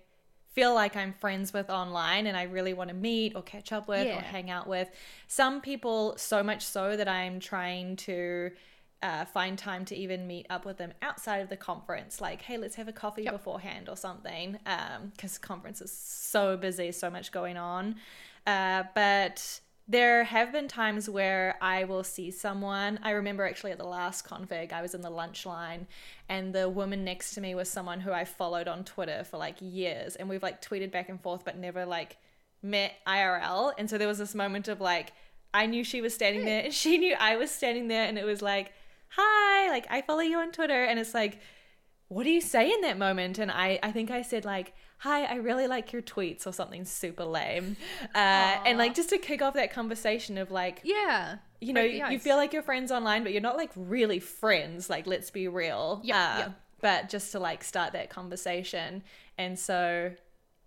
feel 0.53 0.75
like 0.75 0.97
i'm 0.97 1.13
friends 1.13 1.53
with 1.53 1.71
online 1.71 2.27
and 2.27 2.37
i 2.37 2.43
really 2.43 2.73
want 2.75 2.89
to 2.89 2.95
meet 2.95 3.35
or 3.37 3.43
catch 3.43 3.73
up 3.73 3.89
with 3.89 4.07
or 4.07 4.21
hang 4.21 4.51
out 4.51 4.67
with. 4.67 4.89
Some 5.29 5.61
people 5.61 6.15
so 6.19 6.43
much 6.43 6.63
so 6.65 6.97
that 6.97 7.09
i'm 7.09 7.41
trying 7.41 7.97
to 7.97 8.51
uh, 9.03 9.25
find 9.27 9.59
time 9.59 9.85
to 9.85 9.95
even 9.95 10.27
meet 10.27 10.47
up 10.51 10.65
with 10.65 10.79
them 10.79 10.93
outside 11.03 11.39
of 11.39 11.49
the 11.51 11.57
conference 11.57 12.21
like 12.21 12.41
hey 12.43 12.57
let's 12.57 12.75
have 12.75 12.89
a 12.89 12.93
coffee 12.93 13.23
Yep. 13.25 13.33
beforehand 13.35 13.89
or 13.89 13.97
something 13.97 14.59
because 15.13 15.39
conference 15.39 15.81
is 15.81 15.93
so 15.93 16.57
busy 16.57 16.91
so 16.93 17.09
much 17.11 17.31
going 17.31 17.57
on. 17.57 17.97
Uh, 18.47 18.85
but 18.95 19.61
there 19.89 20.25
have 20.25 20.51
been 20.51 20.67
times 20.67 21.09
where 21.09 21.57
I 21.61 21.85
will 21.85 22.03
see 22.03 22.33
someone. 22.33 22.99
I 23.03 23.11
remember 23.11 23.47
actually 23.47 23.71
at 23.71 23.79
the 23.79 23.85
last 23.85 24.27
config, 24.27 24.73
I 24.73 24.83
was 24.83 24.95
in 24.95 25.01
the 25.01 25.11
lunch 25.11 25.47
line, 25.47 25.87
and 26.29 26.53
the 26.53 26.69
woman 26.69 27.05
next 27.05 27.35
to 27.35 27.41
me 27.41 27.55
was 27.55 27.69
someone 27.69 28.01
who 28.01 28.13
I 28.13 28.25
followed 28.25 28.67
on 28.67 28.85
Twitter 28.85 29.23
for 29.23 29.37
like 29.37 29.57
years, 29.61 30.17
and 30.17 30.29
we've 30.29 30.43
like 30.43 30.61
tweeted 30.61 30.91
back 30.91 31.09
and 31.09 31.21
forth, 31.21 31.45
but 31.45 31.57
never 31.57 31.87
like 31.87 32.17
met 32.63 32.95
IRL. 33.07 33.73
And 33.79 33.89
so 33.89 33.97
there 33.97 34.09
was 34.09 34.19
this 34.19 34.35
moment 34.35 34.67
of 34.67 34.81
like, 34.81 35.13
I 35.55 35.67
knew 35.67 35.85
she 35.85 36.01
was 36.01 36.15
standing 36.15 36.45
there, 36.45 36.65
and 36.65 36.75
she 36.75 36.99
knew 36.99 37.15
I 37.19 37.37
was 37.37 37.53
standing 37.53 37.87
there, 37.87 38.07
and 38.07 38.19
it 38.19 38.25
was 38.25 38.43
like, 38.43 38.73
hi, 39.11 39.71
like 39.71 39.87
I 39.89 40.03
follow 40.03 40.21
you 40.21 40.39
on 40.39 40.51
Twitter, 40.51 40.83
and 40.83 40.99
it's 40.99 41.15
like, 41.15 41.39
what 42.09 42.25
do 42.25 42.31
you 42.31 42.41
say 42.41 42.73
in 42.73 42.81
that 42.81 42.99
moment? 42.99 43.39
And 43.39 43.53
I, 43.53 43.79
I 43.83 43.93
think 43.93 44.11
I 44.11 44.23
said 44.23 44.45
like, 44.45 44.75
hi, 44.99 45.25
I 45.25 45.35
really 45.37 45.67
like 45.67 45.93
your 45.93 46.03
tweets 46.03 46.47
or 46.47 46.53
something 46.53 46.85
super 46.85 47.25
lame. 47.25 47.77
Uh, 48.15 48.59
and 48.65 48.79
like 48.79 48.95
just 48.95 49.11
to 49.11 49.19
kick 49.19 49.43
off 49.43 49.55
that 49.55 49.73
conversation 49.73 50.39
of 50.39 50.51
like, 50.51 50.81
yeah. 50.85 51.37
you 51.61 51.73
know, 51.73 51.83
you 51.83 52.19
feel 52.19 52.37
like 52.37 52.53
you're 52.53 52.63
friends 52.63 52.91
online, 52.91 53.23
but 53.23 53.33
you're 53.33 53.43
not 53.43 53.57
like 53.57 53.71
really 53.77 54.19
friends. 54.19 54.89
Like, 54.89 55.07
let's 55.07 55.31
be 55.31 55.49
real. 55.49 56.01
Yeah, 56.03 56.17
Uh, 56.17 56.39
yeah. 56.39 56.49
But 56.81 57.09
just 57.09 57.33
to 57.33 57.41
like 57.41 57.65
start 57.65 57.93
that 57.95 58.11
conversation. 58.11 59.03
And 59.39 59.59
so, 59.59 60.13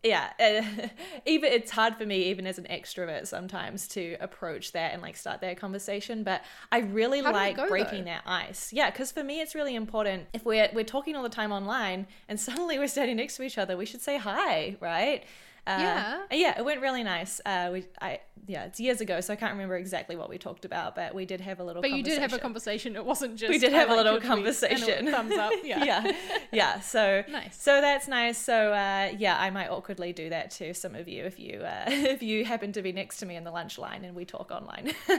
yeah 0.04 0.30
uh, 0.40 0.88
even 1.26 1.52
it's 1.52 1.72
hard 1.72 1.96
for 1.96 2.06
me 2.06 2.24
even 2.26 2.48
as 2.48 2.58
an 2.58 2.66
extrovert 2.70 3.28
sometimes 3.28 3.88
to 3.88 4.16
approach 4.22 4.72
that 4.72 4.94
and 4.94 5.02
like 5.02 5.18
start 5.18 5.42
that 5.42 5.58
conversation 5.58 6.24
but 6.24 6.42
i 6.72 6.80
really 6.80 7.22
How 7.22 7.34
like 7.34 7.58
go, 7.58 7.68
breaking 7.68 8.06
though? 8.06 8.12
that 8.12 8.24
ice. 8.26 8.72
Yeah 8.72 8.90
because 8.90 9.12
for 9.12 9.24
me 9.24 9.42
it's 9.42 9.56
really 9.56 9.76
important. 9.76 10.28
If 10.34 10.46
we're 10.46 10.70
we're 10.74 10.84
talking 10.84 11.16
all 11.16 11.24
the 11.24 11.30
time 11.30 11.52
online 11.52 12.08
and 12.28 12.40
suddenly 12.48 12.78
we're 12.80 12.88
standing 12.88 13.18
next 13.18 13.36
to 13.38 13.44
each 13.44 13.58
other 13.58 13.76
we 13.78 13.86
should 13.86 14.02
say 14.02 14.18
hi 14.18 14.78
right 14.80 15.24
uh, 15.70 15.78
Yeah. 15.80 16.22
yeah 16.32 16.60
it 16.60 16.66
went 16.66 16.82
really 16.82 17.04
nice 17.04 17.40
uh 17.46 17.70
we 17.74 17.86
i 18.02 18.20
yeah 18.48 18.66
it's 18.66 18.80
years 18.80 19.00
ago 19.02 19.22
so 19.22 19.32
i 19.34 19.36
can't 19.36 19.52
remember 19.52 19.76
exactly 19.78 20.16
what 20.16 20.30
we 20.30 20.38
talked 20.38 20.66
about 20.66 20.96
but 20.96 21.14
we 21.14 21.26
did 21.26 21.42
have 21.42 21.60
a 21.60 21.64
little 21.64 21.82
But 21.82 21.92
you 21.92 22.04
did 22.04 22.20
have 22.20 22.34
a 22.34 22.40
conversation. 22.40 22.94
conversation. 22.94 22.96
It 22.96 23.06
wasn't 23.06 23.36
just 23.38 23.50
we 23.52 23.60
did 23.60 23.74
have 23.74 23.90
a 23.90 23.96
little 23.96 24.18
tweet 24.18 24.24
a 24.26 24.28
conversation 24.36 25.12
thumbs 25.12 25.36
up. 25.46 25.52
Yeah. 25.64 25.84
yeah 25.84 26.12
yeah 26.52 26.80
so 26.80 27.24
Nice. 27.30 27.62
so 27.62 27.80
that's 27.82 28.08
nice 28.08 28.38
so 28.38 28.74
uh 28.74 29.12
yeah 29.18 29.38
i 29.40 29.50
might 29.52 29.70
awkwardly 29.70 30.12
do 30.14 30.30
that 30.30 30.50
to 30.52 30.74
some 30.74 30.96
of 30.96 31.08
you 31.08 31.24
if 31.26 31.40
you 31.40 31.60
uh 31.62 31.86
if 32.16 32.24
you 32.24 32.44
happen 32.46 32.72
to 32.74 32.82
be 32.82 32.92
next 32.92 33.18
to 33.18 33.26
me 33.26 33.36
in 33.36 33.44
the 33.44 33.52
lunch 33.52 33.78
line 33.78 34.04
and 34.06 34.16
we 34.16 34.26
talk 34.26 34.52
online 34.52 34.94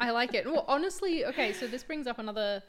I 0.00 0.10
like 0.10 0.32
it. 0.34 0.46
Well, 0.46 0.64
honestly, 0.68 1.24
okay, 1.26 1.52
so 1.52 1.66
this 1.66 1.82
brings 1.82 2.06
up 2.06 2.18
another 2.20 2.62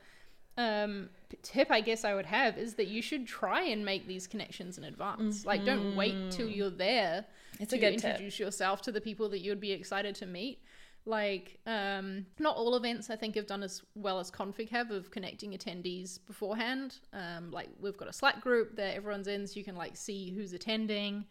um, 0.60 1.10
tip 1.42 1.72
I 1.72 1.82
guess 1.82 2.04
I 2.04 2.14
would 2.14 2.26
have 2.26 2.58
is 2.58 2.76
that 2.76 2.88
you 2.88 3.02
should 3.02 3.26
try 3.26 3.62
and 3.64 3.86
make 3.86 4.08
these 4.08 4.28
connections 4.28 4.78
in 4.78 4.84
advance. 4.84 5.46
Like, 5.46 5.66
don't 5.66 5.96
wait 5.96 6.32
till 6.32 6.50
you're 6.50 6.70
there 6.70 7.26
Mm-hmm. 7.60 7.64
It's 7.64 7.72
to 7.72 7.78
a 7.78 7.80
good 7.80 8.00
tip. 8.00 8.12
introduce 8.12 8.40
yourself 8.40 8.82
to 8.84 8.92
the 8.92 9.02
people 9.02 9.30
that 9.30 9.40
you'd 9.40 9.60
be 9.60 9.72
excited 9.72 10.16
to 10.16 10.26
meet. 10.26 10.60
Like, 11.06 11.60
um, 11.66 12.26
not 12.40 12.56
all 12.56 12.76
events 12.76 13.10
I 13.10 13.16
think 13.16 13.36
have 13.36 13.48
done 13.48 13.64
as 13.64 13.82
well 13.96 14.20
as 14.20 14.30
Config 14.30 14.70
have 14.70 14.92
of 14.92 15.12
connecting 15.12 15.52
attendees 15.52 16.20
beforehand. 16.26 17.00
Um, 17.14 17.52
like, 17.52 17.70
we've 17.80 17.98
got 17.98 18.08
a 18.08 18.14
Slack 18.14 18.42
group 18.42 18.76
that 18.76 18.96
everyone's 18.96 19.28
in, 19.28 19.48
so 19.48 19.58
you 19.58 19.64
can 19.64 19.76
like 19.76 19.96
see 19.96 20.32
who's 20.32 20.54
attending. 20.54 21.26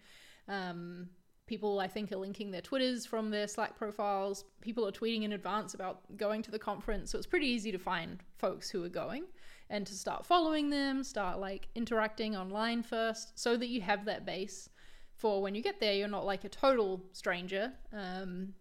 Um, 0.49 1.11
people 1.49 1.81
I 1.81 1.89
think 1.89 2.13
are 2.13 2.17
linking 2.17 2.51
their 2.53 2.61
Twitters 2.61 3.05
from 3.07 3.31
their 3.31 3.49
Slack 3.49 3.77
profiles. 3.77 4.45
People 4.61 4.87
are 4.87 4.93
tweeting 4.93 5.25
in 5.25 5.33
advance 5.33 5.75
about 5.75 6.17
going 6.17 6.43
to 6.43 6.51
the 6.51 6.59
conference, 6.59 7.11
so 7.11 7.19
it's 7.19 7.27
pretty 7.27 7.47
easy 7.49 7.73
to 7.73 7.79
find 7.79 8.23
folks 8.39 8.71
who 8.71 8.85
are 8.85 8.89
going 8.89 9.25
and 9.71 9.87
to 9.87 9.95
start 9.95 10.25
following 10.25 10.71
them, 10.71 11.03
start 11.03 11.41
like 11.41 11.69
interacting 11.75 12.37
online 12.37 12.83
first, 12.83 13.39
so 13.39 13.57
that 13.57 13.69
you 13.69 13.81
have 13.81 14.05
that 14.05 14.25
base 14.25 14.69
for 15.15 15.43
when 15.43 15.55
you 15.55 15.63
get 15.63 15.81
there. 15.81 15.95
You're 15.95 16.09
not 16.09 16.25
like 16.25 16.45
a 16.45 16.49
total 16.49 17.05
stranger. 17.13 17.73
Um, 17.93 18.55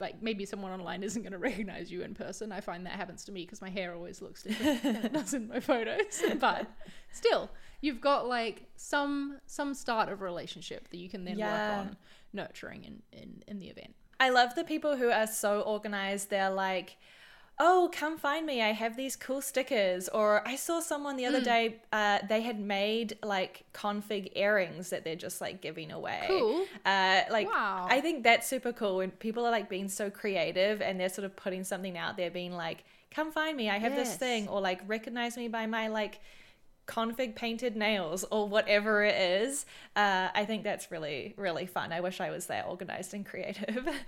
like 0.00 0.20
maybe 0.20 0.44
someone 0.44 0.72
online 0.72 1.04
isn't 1.04 1.22
going 1.22 1.32
to 1.32 1.38
recognize 1.38 1.90
you 1.92 2.02
in 2.02 2.14
person. 2.14 2.50
I 2.50 2.60
find 2.60 2.84
that 2.84 2.94
happens 2.94 3.24
to 3.26 3.32
me 3.32 3.42
because 3.44 3.60
my 3.62 3.70
hair 3.70 3.94
always 3.94 4.20
looks 4.20 4.42
different 4.42 4.82
than 4.82 4.96
it 4.96 5.12
does 5.12 5.34
in 5.34 5.46
my 5.48 5.60
photos. 5.60 6.20
But 6.40 6.66
still, 7.12 7.48
you've 7.80 8.00
got 8.00 8.26
like 8.26 8.66
some 8.76 9.38
some 9.46 9.72
start 9.72 10.08
of 10.08 10.20
relationship 10.20 10.88
that 10.90 10.96
you 10.96 11.08
can 11.08 11.24
then 11.24 11.38
Yeah. 11.38 11.46
work 11.52 11.78
on 11.88 11.96
nurturing 12.34 12.84
in, 12.84 13.02
in 13.12 13.42
in 13.48 13.58
the 13.58 13.66
event. 13.68 13.94
I 14.20 14.30
love 14.30 14.54
the 14.54 14.64
people 14.64 14.96
who 14.96 15.10
are 15.10 15.26
so 15.26 15.60
organized. 15.60 16.30
They're 16.30 16.50
like, 16.50 16.96
oh, 17.60 17.88
come 17.92 18.16
find 18.18 18.44
me. 18.46 18.60
I 18.62 18.72
have 18.72 18.96
these 18.96 19.16
cool 19.16 19.40
stickers. 19.40 20.08
Or 20.08 20.46
I 20.46 20.56
saw 20.56 20.80
someone 20.80 21.16
the 21.16 21.26
other 21.26 21.40
Mm. 21.40 21.44
day, 21.44 21.76
uh, 21.92 22.18
they 22.28 22.40
had 22.42 22.58
made 22.58 23.16
like 23.22 23.64
config 23.72 24.32
earrings 24.36 24.90
that 24.90 25.04
they're 25.04 25.14
just 25.14 25.40
like 25.40 25.60
giving 25.60 25.92
away. 25.92 26.24
Cool. 26.26 26.64
Uh, 26.84 27.22
like, 27.30 27.48
Wow. 27.48 27.86
I 27.88 28.00
think 28.00 28.24
that's 28.24 28.46
super 28.48 28.72
cool 28.72 28.96
when 28.98 29.10
people 29.12 29.44
are 29.46 29.50
like 29.52 29.68
being 29.68 29.88
so 29.88 30.10
creative 30.10 30.80
and 30.80 30.98
they're 30.98 31.08
sort 31.08 31.24
of 31.26 31.36
putting 31.36 31.62
something 31.64 31.96
out 31.98 32.16
there, 32.16 32.30
being 32.30 32.52
like, 32.54 32.84
come 33.10 33.30
find 33.30 33.56
me. 33.56 33.70
I 33.70 33.78
have 33.78 33.94
this 33.94 34.16
thing. 34.16 34.48
Or 34.48 34.60
like, 34.60 34.80
recognize 34.88 35.36
me 35.36 35.46
by 35.48 35.66
my 35.66 35.86
like, 35.88 36.18
config 36.86 37.34
painted 37.34 37.76
nails 37.76 38.24
or 38.30 38.48
whatever 38.48 39.02
it 39.04 39.14
is 39.14 39.64
uh, 39.96 40.28
i 40.34 40.44
think 40.44 40.62
that's 40.64 40.90
really 40.90 41.34
really 41.36 41.66
fun 41.66 41.92
i 41.92 42.00
wish 42.00 42.20
i 42.20 42.30
was 42.30 42.46
that 42.46 42.66
organized 42.66 43.14
and 43.14 43.24
creative 43.26 43.88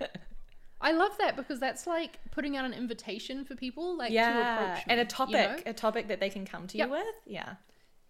I 0.79 0.91
love 0.91 1.17
that 1.17 1.35
because 1.35 1.59
that's 1.59 1.87
like 1.87 2.19
putting 2.29 2.55
out 2.55 2.63
an 2.63 2.73
invitation 2.73 3.43
for 3.45 3.55
people 3.55 3.97
like 3.97 4.09
to 4.09 4.13
yeah 4.13 4.59
approach 4.73 4.85
and 4.87 4.99
a 4.99 5.05
topic 5.05 5.33
you 5.33 5.41
know? 5.41 5.57
a 5.65 5.73
topic 5.73 6.07
that 6.09 6.19
they 6.19 6.29
can 6.29 6.45
come 6.45 6.67
to 6.67 6.77
Yep. 6.77 6.87
you 6.87 6.91
with 6.91 7.15
yeah 7.25 7.55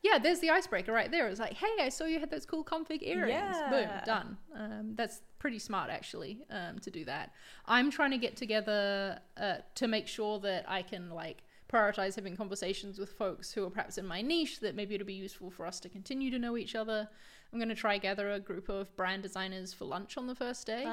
Yeah, 0.03 0.19
there's 0.19 0.39
the 0.41 0.49
icebreaker 0.51 0.91
right 0.91 1.09
there. 1.09 1.27
It's 1.27 1.39
like, 1.39 1.53
hey, 1.53 1.75
I 1.81 1.89
saw 1.89 2.03
you 2.05 2.19
had 2.19 2.29
those 2.29 2.45
cool 2.45 2.63
config 2.63 3.01
earrings. 3.01 3.55
Boom, 3.71 3.89
done. 4.05 4.37
Um, 4.55 4.93
that's 4.95 5.21
pretty 5.39 5.59
smart 5.59 5.89
actually 5.89 6.43
um, 6.51 6.77
to 6.79 6.91
do 6.91 7.03
that. 7.05 7.31
I'm 7.65 7.89
trying 7.89 8.11
to 8.11 8.17
get 8.17 8.35
together 8.35 9.19
uh, 9.37 9.55
to 9.75 9.87
make 9.87 10.07
sure 10.07 10.39
that 10.41 10.65
I 10.67 10.81
can 10.83 11.09
like 11.09 11.39
prioritize 11.71 12.15
having 12.15 12.35
conversations 12.35 12.97
with 12.97 13.11
folks 13.11 13.51
who 13.51 13.65
are 13.65 13.69
perhaps 13.69 13.97
in 13.97 14.05
my 14.05 14.21
niche 14.21 14.59
that 14.61 14.75
maybe 14.75 14.95
it'll 14.95 15.07
be 15.07 15.13
useful 15.13 15.49
for 15.49 15.65
us 15.65 15.79
to 15.81 15.89
continue 15.89 16.31
to 16.31 16.39
know 16.39 16.57
each 16.57 16.75
other. 16.75 17.09
I'm 17.51 17.59
going 17.59 17.69
to 17.69 17.75
try 17.75 17.97
gather 17.97 18.31
a 18.31 18.39
group 18.39 18.67
of 18.69 18.95
brand 18.97 19.23
designers 19.23 19.73
for 19.73 19.85
lunch 19.85 20.17
on 20.17 20.27
the 20.27 20.35
first 20.35 20.67
day. 20.67 20.83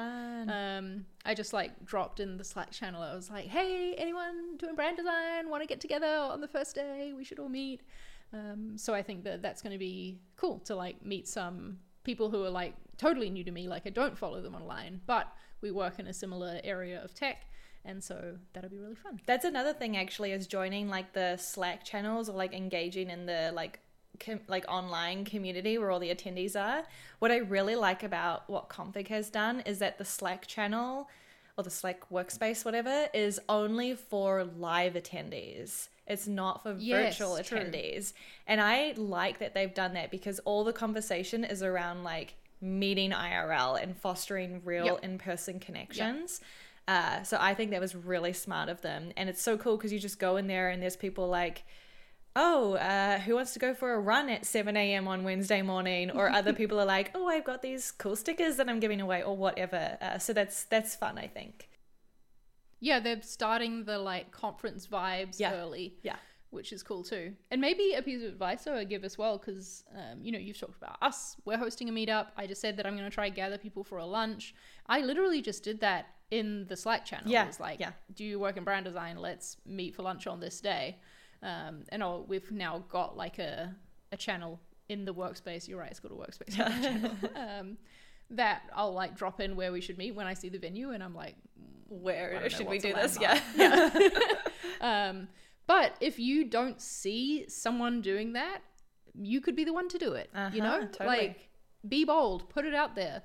Um, 0.49 1.05
I 1.25 1.33
just 1.33 1.51
like 1.53 1.85
dropped 1.85 2.19
in 2.19 2.37
the 2.37 2.43
Slack 2.43 2.71
channel. 2.71 3.01
I 3.01 3.13
was 3.13 3.29
like, 3.29 3.45
"Hey, 3.47 3.93
anyone 3.97 4.57
doing 4.57 4.75
brand 4.75 4.97
design? 4.97 5.49
Want 5.49 5.63
to 5.63 5.67
get 5.67 5.81
together 5.81 6.07
on 6.07 6.39
the 6.41 6.47
first 6.47 6.75
day? 6.75 7.13
We 7.15 7.23
should 7.23 7.39
all 7.39 7.49
meet." 7.49 7.81
Um, 8.33 8.77
so 8.77 8.93
I 8.93 9.01
think 9.01 9.23
that 9.25 9.41
that's 9.41 9.61
going 9.61 9.73
to 9.73 9.79
be 9.79 10.19
cool 10.37 10.59
to 10.59 10.75
like 10.75 11.05
meet 11.05 11.27
some 11.27 11.79
people 12.03 12.29
who 12.29 12.43
are 12.43 12.49
like 12.49 12.73
totally 12.97 13.29
new 13.29 13.43
to 13.43 13.51
me. 13.51 13.67
Like 13.67 13.83
I 13.85 13.89
don't 13.89 14.17
follow 14.17 14.41
them 14.41 14.55
online, 14.55 15.01
but 15.05 15.27
we 15.61 15.71
work 15.71 15.99
in 15.99 16.07
a 16.07 16.13
similar 16.13 16.59
area 16.63 17.03
of 17.03 17.13
tech, 17.13 17.47
and 17.85 18.03
so 18.03 18.37
that'll 18.53 18.69
be 18.69 18.77
really 18.79 18.95
fun. 18.95 19.19
That's 19.25 19.45
another 19.45 19.73
thing 19.73 19.95
actually 19.97 20.31
is 20.31 20.47
joining 20.47 20.89
like 20.89 21.13
the 21.13 21.37
Slack 21.37 21.83
channels 21.83 22.29
or 22.29 22.33
like 22.33 22.53
engaging 22.53 23.09
in 23.09 23.25
the 23.25 23.51
like 23.53 23.79
com- 24.19 24.41
like 24.47 24.65
online 24.67 25.25
community 25.25 25.77
where 25.77 25.91
all 25.91 25.99
the 25.99 26.09
attendees 26.13 26.55
are. 26.59 26.83
What 27.19 27.31
I 27.31 27.37
really 27.37 27.75
like 27.75 28.03
about 28.03 28.49
what 28.49 28.69
Config 28.69 29.07
has 29.09 29.29
done 29.29 29.61
is 29.61 29.79
that 29.79 29.97
the 29.97 30.05
Slack 30.05 30.47
channel 30.47 31.09
or 31.57 31.63
the 31.63 31.69
Slack 31.69 32.09
workspace 32.09 32.65
whatever 32.65 33.07
is 33.13 33.39
only 33.47 33.93
for 33.95 34.43
live 34.43 34.93
attendees. 34.95 35.87
It's 36.07 36.27
not 36.27 36.61
for 36.63 36.75
Yes, 36.77 37.17
virtual 37.17 37.37
true. 37.43 37.57
attendees. 37.59 38.13
And 38.45 38.61
I 38.61 38.93
like 38.97 39.39
that 39.39 39.53
they've 39.53 39.73
done 39.73 39.93
that 39.93 40.11
because 40.11 40.39
all 40.39 40.63
the 40.63 40.73
conversation 40.73 41.43
is 41.43 41.63
around 41.63 42.03
like 42.03 42.35
meeting 42.61 43.11
IRL 43.11 43.81
and 43.81 43.95
fostering 43.97 44.61
real 44.63 44.85
Yep. 44.85 45.03
in-person 45.03 45.59
connections. 45.59 46.41
Uh, 46.87 47.23
so 47.23 47.37
I 47.39 47.53
think 47.55 47.71
that 47.71 47.81
was 47.81 47.95
really 47.95 48.33
smart 48.33 48.69
of 48.69 48.81
them, 48.81 49.11
and 49.17 49.27
it's 49.29 49.41
so 49.41 49.57
cool 49.57 49.75
because 49.77 49.91
you 49.91 49.99
just 49.99 50.19
go 50.19 50.37
in 50.37 50.47
there 50.47 50.69
and 50.69 50.81
there's 50.83 50.95
people 50.95 51.27
like, 51.27 51.63
oh, 52.35 52.73
uh, 52.75 53.17
who 53.19 53.33
wants 53.35 53.53
to 53.53 53.59
go 53.59 53.73
for 53.73 53.93
a 53.93 53.99
run 53.99 54.29
at 54.29 54.45
seven 54.45 54.77
a.m. 54.77 55.07
on 55.07 55.23
Wednesday 55.23 55.61
morning, 55.63 56.11
or 56.11 56.29
other 56.29 56.53
people 56.61 56.79
are 56.79 56.85
like, 56.85 57.11
oh, 57.15 57.27
I've 57.27 57.43
got 57.45 57.61
these 57.61 57.91
cool 57.91 58.15
stickers 58.15 58.57
that 58.57 58.69
I'm 58.69 58.79
giving 58.79 59.01
away, 59.01 59.23
or 59.23 59.35
whatever. 59.35 59.97
Uh, 60.01 60.17
so 60.19 60.31
that's 60.33 60.65
that's 60.65 60.95
fun, 60.95 61.17
I 61.17 61.27
think. 61.27 61.69
Yeah, 62.79 62.99
they're 62.99 63.21
starting 63.21 63.85
the 63.85 63.97
like 63.97 64.31
conference 64.31 64.85
vibes 64.87 65.39
Yeah. 65.39 65.53
early. 65.55 65.95
Yeah. 66.03 66.17
which 66.51 66.71
is 66.71 66.83
cool 66.83 67.03
too. 67.03 67.33
And 67.51 67.59
maybe 67.59 67.93
a 67.97 68.01
piece 68.01 68.21
of 68.23 68.29
advice 68.29 68.65
I 68.67 68.75
would 68.75 68.89
give 68.89 69.03
as 69.03 69.17
well, 69.17 69.37
because 69.37 69.83
um, 69.93 70.19
you 70.21 70.31
know 70.31 70.37
you've 70.39 70.59
talked 70.59 70.77
about 70.77 70.97
us. 71.01 71.35
We're 71.45 71.57
hosting 71.57 71.89
a 71.89 71.91
meetup. 71.91 72.27
I 72.37 72.47
just 72.47 72.61
said 72.61 72.77
that 72.77 72.85
I'm 72.85 72.95
going 72.95 73.09
to 73.09 73.13
try 73.13 73.27
gather 73.29 73.57
people 73.57 73.83
for 73.83 73.97
a 73.97 74.05
lunch. 74.05 74.53
I 74.87 74.99
literally 75.01 75.41
just 75.41 75.63
did 75.63 75.79
that 75.81 76.05
in 76.31 76.65
the 76.67 76.75
Slack 76.75 77.05
channel. 77.05 77.29
Yeah, 77.29 77.43
It 77.43 77.47
was 77.47 77.59
like, 77.59 77.79
yeah. 77.79 77.91
do 78.13 78.23
you 78.25 78.39
work 78.39 78.57
in 78.57 78.63
brand 78.63 78.85
design? 78.85 79.17
Let's 79.17 79.57
meet 79.65 79.95
for 79.95 80.01
lunch 80.03 80.27
on 80.27 80.39
this 80.39 80.59
day. 80.61 80.97
Um, 81.43 81.83
and 81.89 82.01
oh, 82.01 82.25
we've 82.27 82.51
now 82.51 82.83
got 82.89 83.15
like 83.15 83.37
a 83.39 83.75
a 84.11 84.17
channel 84.17 84.59
in 84.89 85.05
the 85.05 85.13
workspace. 85.13 85.67
You're 85.67 85.79
right, 85.79 85.91
it's 85.91 85.99
called 85.99 86.13
a 86.13 86.15
workspace 86.15 86.55
channel. 86.55 87.11
Um, 87.35 87.77
that 88.31 88.63
I'll 88.73 88.93
like 88.93 89.15
drop 89.15 89.39
in 89.39 89.55
where 89.55 89.71
we 89.71 89.81
should 89.81 89.97
meet 89.97 90.15
when 90.15 90.25
I 90.27 90.33
see 90.33 90.49
the 90.49 90.57
venue, 90.57 90.91
and 90.91 91.03
I'm 91.03 91.13
like, 91.13 91.35
Where 91.89 92.33
don't 92.33 92.41
know 92.43 92.49
should 92.49 92.67
we 92.67 92.79
do 92.79 92.93
this? 92.93 93.17
Yeah. 93.21 93.39
yeah. 93.55 93.89
um, 94.81 95.27
but 95.67 95.95
if 95.99 96.17
you 96.19 96.45
don't 96.45 96.81
see 96.81 97.45
someone 97.49 98.01
doing 98.01 98.33
that, 98.33 98.59
you 99.13 99.41
could 99.41 99.55
be 99.55 99.63
the 99.63 99.73
one 99.73 99.87
to 99.89 99.97
do 99.97 100.13
it. 100.13 100.29
you 100.53 100.61
know, 100.61 100.77
Uh-huh, 100.77 100.85
totally. 100.91 101.07
like 101.17 101.49
be 101.87 102.03
bold, 102.05 102.49
put 102.49 102.65
it 102.65 102.73
out 102.73 102.95
there. 102.95 103.21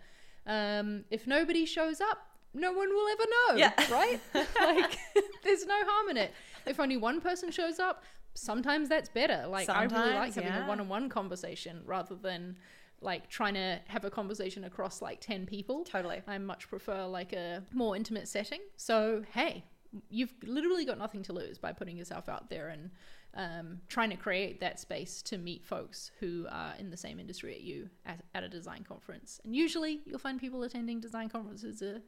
Um, 0.47 1.05
if 1.11 1.27
nobody 1.27 1.65
shows 1.65 2.01
up, 2.01 2.19
no 2.55 2.73
one 2.73 2.89
will 2.89 3.09
ever 3.09 3.25
know. 3.31 3.57
Yeah. 3.57 3.93
Right? 3.93 4.21
like, 4.61 4.99
there's 5.45 5.67
no 5.67 5.79
harm 5.85 6.09
in 6.11 6.17
it. 6.17 6.33
If 6.67 6.81
only 6.81 6.97
one 6.97 7.21
person 7.21 7.51
shows 7.51 7.79
up, 7.79 8.05
sometimes 8.35 8.89
that's 8.89 9.09
better. 9.09 9.47
Like, 9.47 9.69
I 9.69 9.85
really 9.85 10.15
like 10.15 10.35
having 10.35 10.51
yeah. 10.51 10.65
a 10.65 10.69
one-on-one 10.69 11.09
conversation 11.09 11.83
rather 11.85 12.15
than 12.15 12.57
like 13.01 13.29
trying 13.29 13.55
to 13.55 13.81
have 13.87 14.05
a 14.05 14.11
conversation 14.11 14.65
across 14.65 15.01
like 15.01 15.21
10 15.21 15.47
people. 15.47 15.85
Totally. 15.85 16.23
I 16.27 16.39
much 16.39 16.69
prefer 16.69 17.07
like 17.07 17.33
a 17.33 17.63
more 17.73 17.97
intimate 17.97 18.29
setting. 18.29 18.61
So, 18.77 19.25
hey, 19.33 19.65
you've 20.09 20.35
literally 20.45 20.85
got 20.85 20.99
nothing 20.99 21.23
to 21.25 21.33
lose 21.33 21.59
by 21.59 21.73
putting 21.73 21.97
yourself 21.97 22.29
out 22.29 22.51
there 22.51 22.69
and 22.69 22.91
um, 23.35 23.79
trying 23.89 24.11
to 24.11 24.17
create 24.17 24.61
that 24.61 24.79
space 24.81 25.23
to 25.23 25.39
meet 25.39 25.65
folks 25.65 26.11
who 26.19 26.47
are 26.51 26.75
in 26.79 26.91
the 26.91 26.97
same 26.97 27.21
industry 27.21 27.55
at 27.55 27.61
you 27.61 27.89
at, 28.05 28.21
at 28.35 28.43
a 28.43 28.49
design 28.49 28.85
conference. 28.87 29.41
And 29.45 29.55
usually 29.55 30.01
you'll 30.05 30.19
find 30.19 30.41
people 30.41 30.63
attending 30.63 31.01
design 31.01 31.29
conferences 31.29 31.83
are 31.83 32.01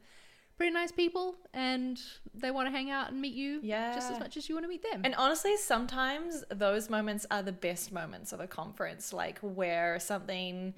pretty 0.57 0.71
nice 0.71 0.91
people 0.91 1.35
and 1.53 1.99
they 2.33 2.51
want 2.51 2.67
to 2.67 2.71
hang 2.71 2.89
out 2.89 3.11
and 3.11 3.19
meet 3.19 3.33
you 3.33 3.59
yeah. 3.63 3.93
just 3.95 4.11
as 4.11 4.19
much 4.19 4.37
as 4.37 4.47
you 4.47 4.55
want 4.55 4.63
to 4.63 4.69
meet 4.69 4.83
them. 4.83 5.01
And 5.03 5.15
honestly, 5.15 5.57
sometimes 5.57 6.43
those 6.49 6.89
moments 6.89 7.25
are 7.31 7.41
the 7.41 7.51
best 7.51 7.91
moments 7.91 8.33
of 8.33 8.39
a 8.39 8.47
conference, 8.47 9.13
like 9.13 9.39
where 9.39 9.99
something 9.99 10.73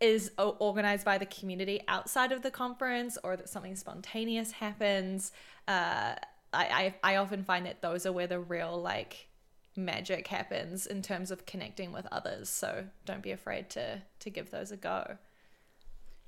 is 0.00 0.32
organized 0.38 1.04
by 1.04 1.16
the 1.18 1.26
community 1.26 1.80
outside 1.86 2.32
of 2.32 2.42
the 2.42 2.50
conference 2.50 3.16
or 3.22 3.36
that 3.36 3.48
something 3.48 3.76
spontaneous 3.76 4.52
happens. 4.52 5.32
Uh, 5.68 6.14
I, 6.52 6.94
I, 7.02 7.12
I 7.12 7.16
often 7.16 7.44
find 7.44 7.66
that 7.66 7.82
those 7.82 8.04
are 8.04 8.12
where 8.12 8.26
the 8.26 8.40
real 8.40 8.80
like 8.80 9.28
magic 9.76 10.26
happens 10.26 10.86
in 10.86 11.02
terms 11.02 11.30
of 11.30 11.46
connecting 11.46 11.92
with 11.92 12.06
others. 12.12 12.48
So 12.48 12.86
don't 13.04 13.22
be 13.22 13.30
afraid 13.30 13.70
to 13.70 14.02
to 14.20 14.30
give 14.30 14.50
those 14.50 14.70
a 14.70 14.76
go. 14.76 15.18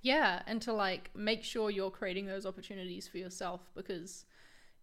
Yeah, 0.05 0.43
and 0.47 0.61
to 0.63 0.73
like 0.73 1.11
make 1.17 1.43
sure 1.43 1.71
you're 1.71 1.91
creating 1.91 2.27
those 2.27 2.45
opportunities 2.47 3.09
for 3.09 3.19
yourself 3.19 3.61
because 3.75 4.27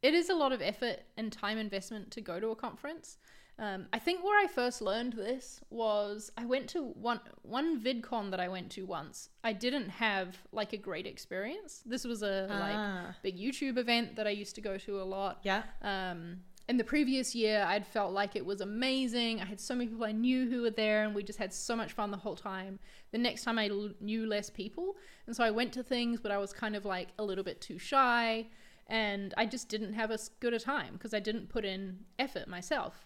it 0.02 0.14
is 0.16 0.30
a 0.30 0.34
lot 0.36 0.52
of 0.52 0.62
effort 0.62 1.00
and 1.16 1.32
time 1.32 1.58
investment 1.60 2.10
to 2.12 2.22
go 2.22 2.40
to 2.40 2.50
a 2.50 2.56
conference. 2.56 3.18
Um, 3.60 3.86
I 3.94 4.00
think 4.00 4.24
where 4.24 4.40
I 4.44 4.48
first 4.48 4.82
learned 4.82 5.14
this 5.14 5.62
was 5.70 6.32
I 6.36 6.46
went 6.46 6.68
to 6.70 6.82
one 6.82 7.20
one 7.44 7.80
VidCon 7.80 8.32
that 8.32 8.40
I 8.40 8.48
went 8.48 8.72
to 8.72 8.86
once. 8.88 9.30
I 9.44 9.54
didn't 9.54 9.90
have 9.90 10.40
like 10.52 10.74
a 10.74 10.78
great 10.78 11.06
experience. 11.06 11.84
This 11.86 12.04
was 12.04 12.24
a 12.24 12.48
Ah. 12.50 12.60
like 13.06 13.22
big 13.22 13.38
YouTube 13.38 13.78
event 13.78 14.16
that 14.16 14.26
I 14.26 14.32
used 14.32 14.56
to 14.56 14.62
go 14.62 14.78
to 14.80 15.02
a 15.02 15.04
lot. 15.04 15.42
Yeah. 15.44 15.64
Um, 15.84 16.40
in 16.72 16.78
the 16.78 16.86
previous 16.86 17.36
year, 17.36 17.66
I'd 17.68 17.86
felt 17.86 18.14
like 18.14 18.38
it 18.38 18.46
was 18.46 18.62
amazing. 18.62 19.42
I 19.42 19.46
had 19.46 19.60
so 19.60 19.76
many 19.76 19.90
people 19.90 20.06
I 20.06 20.14
knew 20.14 20.50
who 20.50 20.62
were 20.62 20.70
there, 20.70 21.04
and 21.04 21.14
we 21.14 21.22
just 21.22 21.38
had 21.38 21.54
so 21.54 21.76
much 21.76 21.92
fun 21.92 22.12
the 22.12 22.18
whole 22.18 22.38
time. 22.38 22.80
The 23.12 23.18
next 23.18 23.44
time, 23.44 23.60
I 23.60 23.68
l- 23.68 23.92
knew 24.00 24.26
less 24.26 24.50
people, 24.50 24.96
and 25.28 25.36
so 25.36 25.44
I 25.44 25.52
went 25.52 25.74
to 25.74 25.84
things, 25.84 26.22
but 26.22 26.32
I 26.32 26.38
was 26.38 26.54
kind 26.54 26.78
of 26.78 26.86
like 26.86 27.10
a 27.20 27.26
little 27.26 27.44
bit 27.44 27.60
too 27.60 27.78
shy, 27.78 28.48
and 28.88 29.34
I 29.36 29.48
just 29.48 29.68
didn't 29.68 29.92
have 29.96 30.12
as 30.12 30.30
good 30.40 30.54
a 30.54 30.60
time 30.60 30.94
because 30.94 31.14
I 31.14 31.20
didn't 31.20 31.50
put 31.50 31.66
in 31.66 32.06
effort 32.18 32.48
myself 32.48 33.06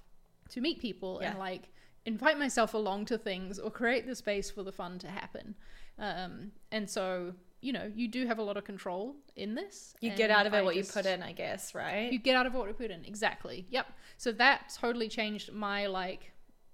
to 0.50 0.62
meet 0.62 0.80
people 0.80 1.18
and 1.32 1.40
like 1.40 1.70
invite 2.06 2.38
myself 2.38 2.76
along 2.76 3.06
to 3.06 3.18
things 3.18 3.58
or 3.58 3.72
create 3.72 4.06
the 4.06 4.14
space 4.14 4.52
for 4.52 4.62
the 4.62 4.72
fun 4.72 5.00
to 5.00 5.08
happen. 5.08 5.56
Um, 5.98 6.52
and 6.72 6.88
so, 6.88 7.34
you 7.66 7.74
know, 7.74 7.92
you 7.96 8.08
do 8.08 8.26
have 8.28 8.38
a 8.40 8.44
lot 8.44 8.58
of 8.58 8.64
control 8.64 9.16
in 9.36 9.56
this. 9.56 9.94
You 10.00 10.12
get 10.12 10.30
out 10.30 10.46
of 10.46 10.54
it 10.54 10.58
I 10.58 10.62
what 10.62 10.76
just- 10.76 10.96
you 10.96 11.02
put 11.02 11.10
in, 11.10 11.24
I 11.24 11.32
guess, 11.32 11.74
right? 11.74 12.12
you 12.12 12.20
get 12.20 12.36
out 12.36 12.46
of 12.46 12.54
what 12.54 12.68
you 12.68 12.74
put 12.74 12.92
in 12.92 13.04
exactly 13.06 13.66
yep 13.70 13.88
so 14.18 14.32
that 14.32 14.58
totally 14.82 15.10
changed 15.10 15.52
my 15.52 15.88
like 15.88 16.32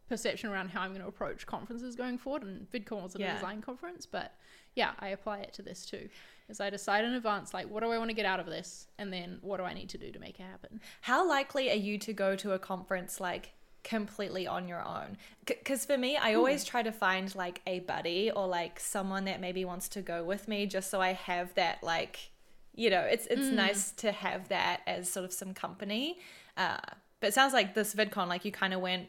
perception 0.09 0.49
around 0.49 0.67
how 0.69 0.81
i'm 0.81 0.89
going 0.91 1.01
to 1.01 1.07
approach 1.07 1.45
conferences 1.45 1.95
going 1.95 2.17
forward 2.17 2.43
and 2.43 2.69
vidcon 2.71 3.01
was 3.01 3.15
a 3.15 3.19
Yeah. 3.19 3.33
design 3.35 3.61
conference 3.61 4.05
but 4.05 4.33
yeah 4.75 4.91
i 4.99 5.07
apply 5.09 5.37
it 5.39 5.53
to 5.53 5.61
this 5.61 5.85
too 5.85 6.09
is 6.49 6.59
i 6.59 6.69
decide 6.69 7.05
in 7.05 7.13
advance 7.13 7.53
like 7.53 7.69
what 7.69 7.81
do 7.81 7.89
i 7.91 7.97
want 7.97 8.09
to 8.09 8.13
get 8.13 8.25
out 8.25 8.39
of 8.41 8.45
this 8.45 8.87
and 8.97 9.13
then 9.13 9.37
what 9.41 9.57
do 9.57 9.63
i 9.63 9.73
need 9.73 9.87
to 9.89 9.97
do 9.97 10.11
to 10.11 10.19
make 10.19 10.37
it 10.39 10.43
happen 10.43 10.81
How 11.01 11.27
likely 11.27 11.71
are 11.71 11.75
you 11.87 11.97
to 11.99 12.11
go 12.13 12.35
to 12.35 12.51
a 12.51 12.59
conference 12.59 13.21
like 13.21 13.53
completely 13.83 14.47
on 14.47 14.67
your 14.67 14.81
own? 14.85 15.17
Because 15.45 15.85
for 15.85 15.97
me, 15.97 16.17
I 16.17 16.33
always 16.33 16.63
try 16.63 16.83
to 16.83 16.91
find 16.91 17.33
like 17.35 17.61
a 17.67 17.79
buddy 17.79 18.31
or 18.31 18.47
like 18.47 18.79
someone 18.79 19.25
that 19.25 19.41
maybe 19.41 19.65
wants 19.65 19.87
to 19.89 20.01
go 20.01 20.23
with 20.23 20.47
me, 20.47 20.65
just 20.65 20.89
so 20.89 21.01
I 21.01 21.13
have 21.13 21.53
that 21.55 21.83
like, 21.83 22.31
you 22.75 22.89
know, 22.89 23.01
it's 23.01 23.27
it's 23.27 23.47
nice 23.47 23.91
to 23.93 24.11
have 24.11 24.49
that 24.49 24.81
as 24.87 25.09
sort 25.09 25.25
of 25.25 25.33
some 25.33 25.53
company. 25.53 26.19
Uh, 26.57 26.77
but 27.19 27.27
it 27.27 27.33
sounds 27.33 27.53
like 27.53 27.73
this 27.73 27.93
VidCon, 27.93 28.27
like 28.27 28.45
you 28.45 28.51
kind 28.51 28.73
of 28.73 28.81
went 28.81 29.07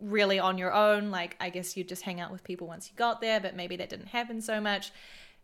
really 0.00 0.38
on 0.38 0.58
your 0.58 0.72
own. 0.72 1.10
Like 1.10 1.36
I 1.40 1.50
guess 1.50 1.76
you 1.76 1.84
just 1.84 2.02
hang 2.02 2.20
out 2.20 2.30
with 2.32 2.44
people 2.44 2.66
once 2.66 2.90
you 2.90 2.96
got 2.96 3.20
there, 3.20 3.40
but 3.40 3.56
maybe 3.56 3.76
that 3.76 3.88
didn't 3.88 4.08
happen 4.08 4.40
so 4.40 4.60
much 4.60 4.92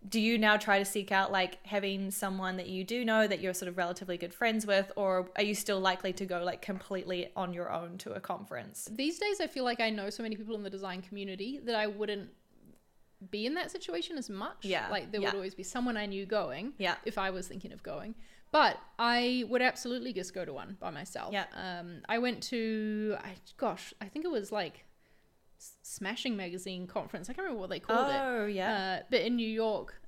do 0.09 0.21
you 0.21 0.39
now 0.39 0.57
try 0.57 0.79
to 0.79 0.85
seek 0.85 1.11
out 1.11 1.33
like 1.33 1.59
having 1.67 2.11
someone 2.11 2.57
that 2.59 2.69
you 2.69 2.85
do 2.85 3.05
know 3.05 3.27
that 3.27 3.41
you're 3.41 3.55
sort 3.55 3.69
of 3.69 3.77
relatively 3.77 4.17
good 4.17 4.33
friends 4.33 4.67
with 4.67 4.93
or 4.97 5.29
are 5.37 5.43
you 5.43 5.55
still 5.55 5.81
likely 5.81 6.13
to 6.13 6.25
go 6.27 6.45
like 6.45 6.63
completely 6.63 7.29
on 7.35 7.53
your 7.53 7.73
own 7.73 7.99
to 7.99 8.13
a 8.13 8.21
conference 8.21 8.89
these 8.93 9.19
days 9.19 9.41
i 9.41 9.47
feel 9.47 9.65
like 9.65 9.81
i 9.81 9.91
know 9.91 10.09
so 10.11 10.23
many 10.23 10.37
people 10.37 10.55
in 10.55 10.63
the 10.63 10.71
design 10.71 11.03
community 11.03 11.59
that 11.65 11.75
i 11.75 11.87
wouldn't 11.87 12.29
be 13.31 13.47
in 13.47 13.55
that 13.55 13.71
situation 13.71 14.19
as 14.19 14.29
much 14.31 14.59
Yeah, 14.63 14.89
like 14.91 15.11
there 15.11 15.21
yeah. 15.21 15.29
would 15.29 15.35
always 15.35 15.55
be 15.55 15.63
someone 15.63 15.97
i 15.97 16.07
knew 16.07 16.27
going 16.27 16.73
Yeah. 16.79 16.97
if 17.05 17.19
i 17.19 17.31
was 17.31 17.49
thinking 17.49 17.73
of 17.73 17.83
going 17.83 18.15
but 18.53 18.77
i 18.99 19.45
would 19.49 19.63
absolutely 19.63 20.13
just 20.13 20.35
go 20.35 20.45
to 20.45 20.53
one 20.53 20.77
by 20.79 20.91
myself 20.91 21.33
Yeah. 21.33 21.47
um 21.55 22.03
i 22.09 22.19
went 22.19 22.43
to 22.45 23.17
I, 23.21 23.33
gosh 23.57 23.93
i 24.01 24.07
think 24.07 24.25
it 24.25 24.31
was 24.31 24.53
like 24.53 24.85
smashing 25.87 26.37
magazine 26.37 26.87
conference 26.87 27.31
i 27.31 27.33
can't 27.33 27.45
remember 27.45 27.61
what 27.61 27.71
they 27.71 27.81
called 27.81 28.09
it 28.09 28.21
oh 28.21 28.47
yeah 28.47 28.77
uh, 28.77 29.03
but 29.11 29.21
in 29.21 29.37
New 29.37 29.49
York, 29.49 30.01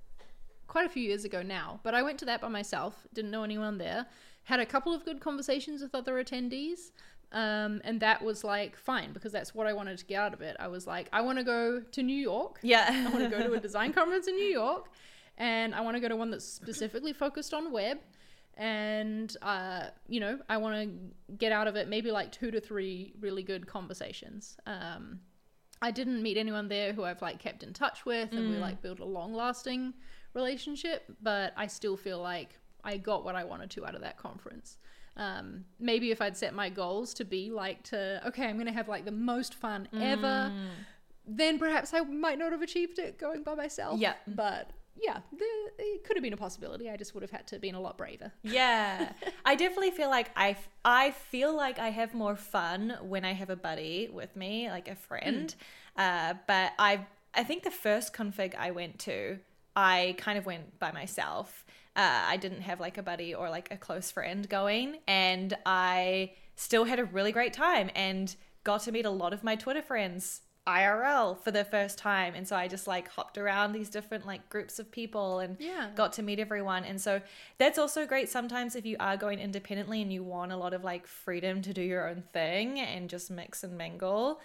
quite 0.67 0.87
a 0.87 0.89
few 0.89 1.03
years 1.03 1.25
ago 1.25 1.43
now. 1.43 1.81
But 1.83 1.95
I 1.95 2.03
went 2.03 2.19
to 2.21 2.25
that 2.27 2.41
by 2.41 2.49
myself, 2.49 3.07
didn't 3.15 3.31
know 3.31 3.43
anyone 3.43 3.79
there, 3.79 4.07
had 4.45 4.61
a 4.61 4.67
couple 4.67 4.95
of 4.95 5.05
good 5.05 5.21
conversations 5.21 5.83
with 5.83 5.95
other 5.95 6.23
attendees. 6.23 6.93
Um, 7.31 7.83
and 7.85 8.01
that 8.01 8.23
was 8.23 8.43
like 8.43 8.77
fine 8.77 9.13
because 9.13 9.33
that's 9.33 9.55
what 9.55 9.67
I 9.67 9.75
wanted 9.75 9.99
to 9.99 10.07
get 10.07 10.19
out 10.19 10.33
of 10.33 10.41
it. 10.41 10.57
I 10.59 10.69
was 10.69 10.87
like, 10.87 11.09
I 11.13 11.21
want 11.21 11.39
to 11.39 11.45
go 11.45 11.81
to 11.81 12.03
New 12.03 12.17
York. 12.17 12.59
yeah 12.63 12.87
I 13.07 13.11
want 13.11 13.31
to 13.31 13.31
go 13.31 13.43
to 13.47 13.53
a 13.53 13.61
design 13.69 13.93
conference 13.93 14.29
in 14.29 14.37
New 14.37 14.47
York, 14.47 14.87
and 15.37 15.75
I 15.75 15.83
want 15.83 15.97
to 15.97 16.01
go 16.01 16.09
to 16.09 16.17
one 16.17 16.31
that's 16.31 16.47
specifically 16.47 17.13
focused 17.13 17.53
on 17.53 17.71
web. 17.71 17.99
And 18.57 19.37
uh, 19.43 19.89
you 20.09 20.21
know, 20.21 20.39
I 20.49 20.57
want 20.57 20.75
to 20.83 21.35
get 21.35 21.53
out 21.53 21.69
of 21.69 21.77
it 21.77 21.89
maybe 21.89 22.11
like 22.11 22.33
two 22.33 22.51
to 22.51 22.61
three 22.61 23.13
really 23.21 23.43
good 23.43 23.67
conversations. 23.67 24.57
Um, 24.67 25.21
I 25.81 25.91
didn't 25.91 26.23
meet 26.23 26.37
anyone 26.37 26.69
there 26.69 26.93
who 26.93 27.05
I've 27.05 27.23
like 27.23 27.39
kept 27.39 27.63
in 27.63 27.73
touch 27.73 28.05
with, 28.05 28.33
and 28.33 28.51
we 28.51 28.57
like 28.57 28.83
built 28.83 28.99
a 29.01 29.05
long-lasting 29.05 29.95
relationship. 30.35 31.05
But 31.23 31.53
I 31.57 31.67
still 31.67 31.97
feel 31.97 32.21
like 32.21 32.59
I 32.85 32.97
got 32.97 33.25
what 33.25 33.35
I 33.37 33.45
wanted 33.45 33.71
to 33.71 33.87
out 33.87 33.95
of 33.95 34.01
that 34.03 34.17
conference. 34.19 34.77
Um, 35.17 35.65
maybe 35.81 36.11
if 36.11 36.21
I'd 36.23 36.37
set 36.37 36.55
my 36.55 36.69
goals 36.71 37.13
to 37.15 37.25
be 37.25 37.51
like 37.51 37.83
to 37.85 38.21
okay, 38.29 38.47
I'm 38.47 38.57
gonna 38.59 38.73
have 38.73 38.89
like 38.89 39.05
the 39.05 39.11
most 39.13 39.55
fun 39.55 39.89
ever, 40.01 40.53
then 41.27 41.59
perhaps 41.59 41.93
I 41.93 42.01
might 42.01 42.39
not 42.39 42.53
have 42.53 42.63
achieved 42.63 42.99
it 42.99 43.19
going 43.19 43.43
by 43.43 43.55
myself. 43.55 44.01
Yeah. 44.01 44.15
but 44.27 44.71
yeah, 45.01 45.19
the, 45.33 45.45
it 45.79 46.05
could 46.05 46.17
have 46.17 46.23
been 46.23 46.33
a 46.33 46.37
possibility. 46.39 46.91
I 46.91 46.97
just 46.97 47.15
would 47.15 47.23
have 47.23 47.31
had 47.31 47.47
to 47.49 47.55
have 47.55 47.63
been 47.63 47.75
a 47.75 47.81
lot 47.81 47.97
braver. 47.97 48.33
yeah. 48.43 49.13
I 49.45 49.55
definitely 49.55 49.91
feel 49.93 50.11
like 50.11 50.31
I, 50.37 50.57
I 50.85 51.13
feel 51.13 51.57
like 51.57 51.79
i 51.79 51.89
have 51.89 52.15
more 52.15 52.37
fun 52.37 52.97
when 53.03 53.25
i 53.25 53.33
have 53.33 53.51
a 53.51 53.57
buddy 53.57 54.09
with 54.13 54.37
me 54.37 54.69
like 54.71 54.89
a 54.89 54.95
friend. 54.95 55.55
Uh 55.97 56.35
but 56.47 56.73
i 56.79 57.07
i 57.35 57.43
think 57.45 57.63
the 57.63 57.71
first 57.71 58.13
config 58.13 58.55
i 58.57 58.71
went 58.71 58.99
to 59.01 59.39
i 59.75 60.15
kind 60.19 60.39
of 60.39 60.47
went 60.47 60.79
by 60.79 60.93
myself. 60.93 61.65
Uh, 61.97 62.23
i 62.29 62.37
didn't 62.37 62.63
have 62.63 62.79
like 62.79 62.97
a 62.99 63.03
buddy 63.03 63.35
or 63.35 63.51
like 63.51 63.69
a 63.73 63.77
close 63.77 64.11
friend 64.11 64.49
going 64.49 64.99
and 65.09 65.57
i 65.67 66.31
still 66.55 66.85
had 66.85 66.99
a 66.99 67.05
really 67.05 67.33
great 67.33 67.53
time 67.53 67.91
and 67.97 68.37
got 68.63 68.83
to 68.83 68.93
meet 68.93 69.05
a 69.05 69.11
lot 69.11 69.33
of 69.33 69.43
my 69.43 69.57
twitter 69.57 69.83
friends 69.83 70.43
IRL 70.69 71.39
for 71.43 71.51
the 71.51 71.65
first 71.65 71.97
time. 71.99 72.35
And 72.35 72.47
so 72.47 72.55
I 72.55 72.69
just 72.69 72.87
like 72.87 73.09
hopped 73.09 73.39
around 73.39 73.73
these 73.73 73.89
different 73.89 74.27
like 74.27 74.49
groups 74.51 74.79
of 74.79 74.91
people 74.91 75.39
and 75.41 75.57
Yeah. 75.59 75.89
got 75.95 76.13
to 76.15 76.23
meet 76.23 76.39
everyone. 76.39 76.85
And 76.85 77.01
so 77.01 77.23
that's 77.57 77.79
also 77.79 78.07
great 78.07 78.29
sometimes 78.29 78.77
if 78.77 78.85
you 78.85 78.97
are 79.01 79.17
going 79.17 79.39
independently 79.41 80.03
and 80.03 80.13
you 80.13 80.23
want 80.23 80.53
a 80.53 80.57
lot 80.57 80.75
of 80.75 80.85
like 80.85 81.07
freedom 81.07 81.63
to 81.63 81.73
do 81.73 81.81
your 81.83 82.07
own 82.09 82.23
thing 82.33 82.79
and 82.79 83.09
just 83.09 83.31
mix 83.31 83.65
and 83.65 83.79
mingle. 83.79 84.41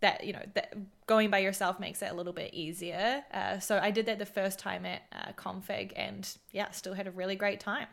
That 0.00 0.24
you 0.24 0.32
know, 0.32 0.44
that 0.54 0.74
going 1.06 1.28
by 1.28 1.38
yourself 1.40 1.78
makes 1.80 2.00
it 2.02 2.12
a 2.12 2.14
little 2.14 2.32
bit 2.32 2.54
easier. 2.54 3.24
Uh, 3.32 3.58
so 3.58 3.78
I 3.82 3.90
did 3.90 4.06
that 4.06 4.18
the 4.20 4.26
first 4.26 4.58
time 4.60 4.86
at 4.86 5.02
uh, 5.12 5.32
Config, 5.36 5.92
and 5.96 6.28
yeah, 6.52 6.70
still 6.70 6.94
had 6.94 7.08
a 7.08 7.10
really 7.10 7.34
great 7.34 7.58
time. 7.58 7.88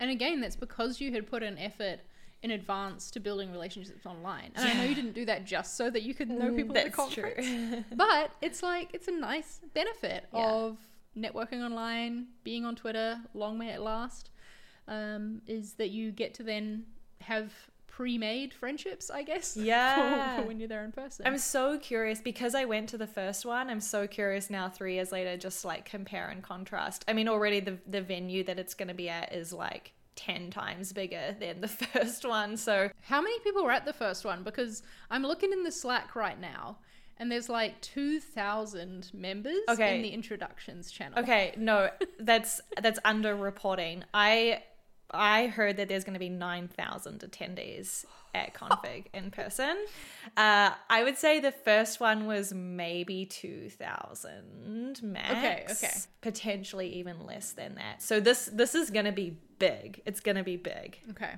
And 0.00 0.10
again, 0.10 0.40
that's 0.40 0.56
because 0.56 0.98
you 1.00 1.12
had 1.12 1.26
put 1.26 1.42
an 1.42 1.58
effort 1.58 2.00
in 2.42 2.52
advance 2.52 3.10
to 3.10 3.20
building 3.20 3.50
relationships 3.50 4.06
online. 4.06 4.52
And 4.54 4.68
I 4.68 4.74
know 4.74 4.84
you 4.84 4.94
didn't 4.94 5.14
do 5.14 5.24
that 5.26 5.44
just 5.44 5.76
so 5.76 5.90
that 5.90 6.02
you 6.02 6.14
could 6.14 6.30
know 6.30 6.52
people 6.54 6.76
at 6.78 6.84
the 6.84 6.90
conference. 6.90 7.84
but 7.94 8.30
it's 8.40 8.62
like 8.62 8.90
it's 8.94 9.08
a 9.08 9.12
nice 9.12 9.60
benefit 9.74 10.26
Yeah. 10.32 10.46
of 10.48 10.78
networking 11.16 11.64
online, 11.64 12.26
being 12.44 12.64
on 12.64 12.76
Twitter, 12.76 13.18
long 13.34 13.58
may 13.58 13.70
it 13.72 13.80
last. 13.80 14.30
Um, 14.86 15.42
is 15.46 15.74
that 15.74 15.90
you 15.90 16.12
get 16.12 16.32
to 16.34 16.42
then 16.42 16.84
have 17.22 17.52
pre-made 17.88 18.54
friendships, 18.54 19.10
I 19.10 19.22
guess. 19.24 19.54
for- 19.54 19.60
Yeah. 19.60 20.36
for, 20.36 20.42
when 20.46 20.60
you're 20.60 20.68
there 20.68 20.84
in 20.84 20.92
person. 20.92 21.26
I'm 21.26 21.36
so 21.38 21.76
curious 21.78 22.20
because 22.20 22.54
I 22.54 22.64
went 22.64 22.88
to 22.90 22.98
the 22.98 23.06
first 23.08 23.44
one. 23.44 23.68
I'm 23.68 23.80
so 23.80 24.06
curious 24.06 24.48
now, 24.48 24.68
three 24.68 24.94
years 24.94 25.10
later, 25.10 25.36
just 25.36 25.64
like 25.64 25.84
compare 25.84 26.28
and 26.28 26.42
contrast. 26.42 27.04
I 27.08 27.12
mean, 27.14 27.28
already 27.28 27.58
the 27.60 27.78
the 27.86 28.00
venue 28.00 28.44
that 28.44 28.58
it's 28.60 28.74
going 28.74 28.88
to 28.88 28.94
be 28.94 29.08
at 29.08 29.32
is 29.34 29.52
like 29.52 29.92
ten 30.18 30.50
times 30.50 30.92
bigger 30.92 31.36
than 31.38 31.60
the 31.60 31.68
first 31.94 32.24
one. 32.24 32.56
So 32.56 32.90
How 33.02 33.20
many 33.22 33.38
people 33.40 33.62
were 33.64 33.70
at 33.72 33.84
the 33.84 33.92
first 33.92 34.24
one? 34.24 34.42
Because 34.42 34.82
I'm 35.10 35.22
looking 35.22 35.52
in 35.52 35.62
the 35.62 35.70
Slack 35.72 36.16
right 36.16 36.38
now, 36.40 36.78
and 37.18 37.30
there's 37.30 37.48
like 37.48 37.80
2,000 37.80 39.10
members 39.14 39.58
Okay. 39.68 39.96
in 39.96 40.02
the 40.02 40.08
introductions 40.10 40.90
channel. 40.90 41.18
okay, 41.20 41.54
no, 41.56 41.90
that's 42.20 42.60
that's 42.82 42.98
under 43.04 43.34
reporting. 43.36 44.04
I 44.12 44.62
I 45.10 45.46
heard 45.46 45.76
that 45.78 45.88
there's 45.88 46.04
going 46.04 46.14
to 46.14 46.20
be 46.20 46.28
nine 46.28 46.68
thousand 46.68 47.20
attendees 47.20 48.04
at 48.34 48.52
config 48.52 49.06
in 49.14 49.30
person. 49.30 49.76
Uh, 50.36 50.70
I 50.90 51.02
would 51.02 51.16
say 51.16 51.40
the 51.40 51.52
first 51.52 51.98
one 51.98 52.26
was 52.26 52.52
maybe 52.52 53.24
two 53.24 53.70
thousand 53.70 55.00
max. 55.02 55.32
Okay, 55.32 55.66
okay. 55.70 55.94
Potentially 56.20 56.88
even 56.94 57.24
less 57.24 57.52
than 57.52 57.76
that. 57.76 58.02
So 58.02 58.20
this 58.20 58.50
this 58.52 58.74
is 58.74 58.90
going 58.90 59.06
to 59.06 59.12
be 59.12 59.38
big. 59.58 60.02
It's 60.04 60.20
going 60.20 60.36
to 60.36 60.44
be 60.44 60.56
big. 60.56 60.98
Okay. 61.10 61.36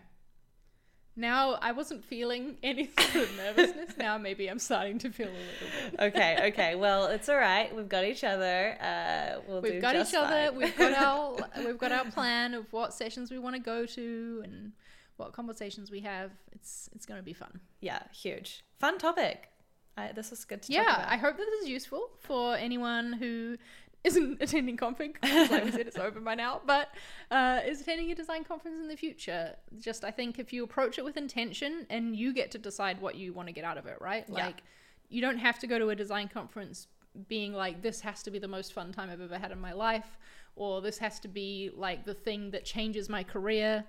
Now 1.17 1.55
I 1.61 1.73
wasn't 1.73 2.05
feeling 2.05 2.57
any 2.63 2.91
sort 2.99 3.25
of 3.29 3.37
nervousness. 3.37 3.97
now 3.99 4.17
maybe 4.19 4.49
I'm 4.49 4.59
starting 4.59 4.99
to 5.01 5.11
feel 5.11 5.29
a 5.29 5.31
little 5.31 5.91
bit. 5.91 6.01
okay, 6.15 6.49
okay. 6.53 6.75
Well, 6.77 7.07
it's 7.07 7.29
all 7.29 7.37
right. 7.37 7.75
We've 7.75 7.89
got 7.89 8.05
each 8.05 8.25
other. 8.25 8.77
Uh, 8.81 9.41
we'll 9.47 9.61
We've 9.61 9.83
got 9.83 9.97
each 9.97 10.15
other. 10.15 10.51
fine. 10.51 10.57
We've 10.57 10.77
got 10.77 10.93
our 10.95 11.37
we've 11.67 11.79
got 11.79 11.93
our 11.93 12.05
plan 12.07 12.55
of 12.55 12.73
what 12.73 12.95
sessions 12.95 13.31
we 13.31 13.39
want 13.39 13.57
to 13.57 13.61
go 13.63 13.85
to 13.87 14.41
and 14.45 14.73
what 15.17 15.33
conversations 15.33 15.91
we 15.91 16.01
have. 16.01 16.31
It's 16.53 16.89
it's 16.95 17.05
going 17.07 17.19
to 17.19 17.25
be 17.25 17.33
fun. 17.35 17.61
yeah, 17.81 18.03
huge, 18.13 18.63
fun 18.79 18.99
topic. 18.99 19.49
I, 19.97 20.13
this 20.13 20.31
was 20.31 20.45
good 20.45 20.63
to 20.63 20.73
talk 20.73 20.87
Yeah. 20.87 21.05
I 21.09 21.17
hope 21.17 21.37
that 21.37 21.45
this 21.45 21.63
is 21.65 21.69
useful 21.69 22.09
for 22.21 22.55
anyone 22.57 23.13
who 23.13 23.57
isn't 24.05 24.41
attending 24.41 24.77
config. 24.77 25.17
like 25.51 25.65
we 25.65 25.71
said, 25.71 25.87
it's 25.87 25.99
over 25.99 26.21
by 26.21 26.35
now, 26.35 26.61
but 26.67 26.89
uh, 27.31 27.61
is 27.67 27.81
attending 27.81 28.11
a 28.11 28.15
design 28.15 28.45
conference 28.45 28.79
in 28.81 28.89
the 28.89 28.97
future. 28.97 29.55
Just 29.79 30.05
I 30.05 30.11
think 30.11 30.39
if 30.39 30.53
you 30.53 30.65
approach 30.65 30.99
it 30.99 31.05
with 31.05 31.17
intention 31.17 31.87
and 31.91 32.17
you 32.17 32.33
get 32.33 32.51
to 32.53 32.59
decide 32.59 33.01
what 33.01 33.15
you 33.15 33.33
want 33.33 33.49
to 33.49 33.53
get 33.53 33.65
out 33.65 33.79
of 33.79 33.87
it, 33.87 33.99
right? 34.01 34.25
Yeah. 34.29 34.47
Like 34.47 34.63
you 35.09 35.21
don't 35.21 35.39
have 35.39 35.59
to 35.59 35.67
go 35.67 35.79
to 35.79 35.91
a 35.91 35.97
design 35.97 36.29
conference 36.29 36.87
being 37.29 37.53
like 37.53 37.83
this 37.83 38.01
has 38.01 38.23
to 38.23 38.31
be 38.31 38.39
the 38.39 38.49
most 38.49 38.73
fun 38.73 38.93
time 38.93 39.11
I've 39.11 39.21
ever 39.21 39.39
had 39.39 39.51
in 39.51 39.61
my 39.61 39.73
life, 39.73 40.19
or 40.57 40.81
this 40.81 40.99
has 40.99 41.21
to 41.21 41.29
be 41.29 41.71
like 41.75 42.05
the 42.05 42.15
thing 42.15 42.51
that 42.53 42.65
changes 42.65 43.09
my 43.09 43.23
career 43.23 43.85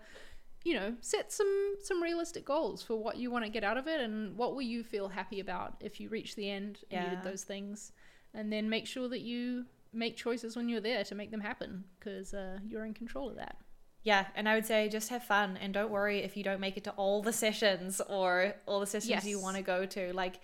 you 0.63 0.75
know 0.75 0.93
set 1.01 1.31
some 1.31 1.73
some 1.81 2.03
realistic 2.03 2.45
goals 2.45 2.83
for 2.83 2.95
what 2.95 3.17
you 3.17 3.31
want 3.31 3.43
to 3.43 3.49
get 3.49 3.63
out 3.63 3.77
of 3.77 3.87
it 3.87 3.99
and 3.99 4.37
what 4.37 4.53
will 4.53 4.61
you 4.61 4.83
feel 4.83 5.07
happy 5.07 5.39
about 5.39 5.73
if 5.79 5.99
you 5.99 6.07
reach 6.09 6.35
the 6.35 6.47
end 6.47 6.79
and 6.91 7.03
you 7.03 7.09
did 7.09 7.23
those 7.23 7.43
things 7.43 7.91
and 8.35 8.53
then 8.53 8.69
make 8.69 8.85
sure 8.85 9.07
that 9.07 9.21
you 9.21 9.65
make 9.93 10.15
choices 10.15 10.55
when 10.55 10.69
you're 10.69 10.81
there 10.81 11.03
to 11.03 11.15
make 11.15 11.31
them 11.31 11.41
happen 11.41 11.83
because 11.99 12.33
uh, 12.33 12.57
you're 12.67 12.85
in 12.85 12.93
control 12.93 13.29
of 13.29 13.35
that 13.35 13.57
Yeah, 14.03 14.25
and 14.35 14.49
I 14.49 14.55
would 14.55 14.65
say 14.65 14.89
just 14.89 15.09
have 15.09 15.23
fun 15.23 15.57
and 15.57 15.73
don't 15.73 15.91
worry 15.91 16.19
if 16.23 16.35
you 16.35 16.43
don't 16.43 16.59
make 16.59 16.75
it 16.75 16.83
to 16.85 16.91
all 16.91 17.21
the 17.21 17.33
sessions 17.33 18.01
or 18.09 18.55
all 18.65 18.79
the 18.79 18.87
sessions 18.87 19.25
you 19.27 19.39
want 19.39 19.57
to 19.57 19.61
go 19.61 19.85
to. 19.85 20.11
Like, 20.13 20.39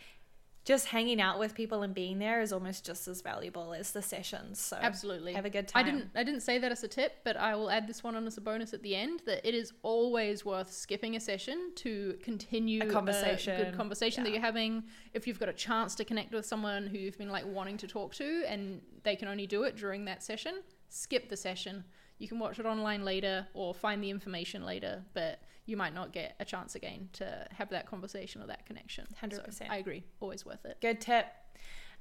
just 0.67 0.87
hanging 0.87 1.21
out 1.21 1.39
with 1.39 1.55
people 1.55 1.81
and 1.81 1.93
being 1.93 2.19
there 2.19 2.41
is 2.41 2.51
almost 2.51 2.85
just 2.85 3.07
as 3.07 3.21
valuable 3.21 3.73
as 3.73 3.93
the 3.93 4.01
sessions. 4.01 4.59
So 4.59 4.77
absolutely 4.81 5.31
have 5.31 5.45
a 5.45 5.49
good 5.49 5.65
time. 5.65 5.79
i 5.85 5.89
didn't 5.89 6.09
i 6.13 6.23
didn't 6.25 6.41
say 6.41 6.57
that 6.57 6.73
as 6.73 6.83
a 6.83 6.89
tip 6.89 7.19
but 7.23 7.37
i 7.37 7.55
will 7.55 7.71
add 7.71 7.87
this 7.87 8.03
one 8.03 8.17
on 8.17 8.27
as 8.27 8.35
a 8.35 8.41
bonus 8.41 8.73
at 8.73 8.83
the 8.83 8.93
end 8.93 9.21
that 9.25 9.47
it 9.47 9.55
is 9.55 9.71
always 9.81 10.43
worth 10.43 10.69
skipping 10.69 11.15
a 11.15 11.21
session 11.21 11.71
to 11.75 12.17
continue 12.21 12.83
A 12.83 12.85
conversation. 12.91 13.63
good 13.63 13.77
conversation 13.77 14.25
that 14.25 14.31
you're 14.31 14.41
having 14.41 14.83
if 15.13 15.25
you've 15.25 15.39
got 15.39 15.47
a 15.47 15.53
chance 15.53 15.95
to 15.95 16.03
connect 16.03 16.33
with 16.33 16.45
someone 16.45 16.85
who 16.87 16.97
you've 16.97 17.17
been 17.17 17.31
like 17.31 17.45
wanting 17.47 17.77
to 17.77 17.87
talk 17.87 18.13
to 18.15 18.43
and 18.45 18.81
they 19.03 19.15
can 19.15 19.29
only 19.29 19.47
do 19.47 19.63
it 19.63 19.77
during 19.77 20.03
that 20.03 20.21
session 20.21 20.55
skip 20.89 21.29
the 21.29 21.37
session 21.37 21.85
you 22.17 22.27
can 22.27 22.39
watch 22.39 22.59
it 22.59 22.65
online 22.65 23.05
later 23.05 23.47
or 23.53 23.73
find 23.73 24.03
the 24.03 24.09
information 24.09 24.65
later 24.65 25.01
but 25.13 25.39
you 25.67 25.77
might 25.77 25.93
not 25.93 26.11
get 26.11 26.35
a 26.39 26.45
chance 26.45 26.73
again 26.73 27.09
to 27.13 27.45
have 27.55 27.69
that 27.69 27.85
conversation 27.85 28.41
or 28.41 28.47
that 28.47 28.65
connection 28.65 29.05
100%. 29.23 29.69
i 29.69 29.77
agree 29.77 30.03
always 30.19 30.45
worth 30.45 30.65
it 30.65 30.77
Good 30.81 30.99
tip. 31.01 31.27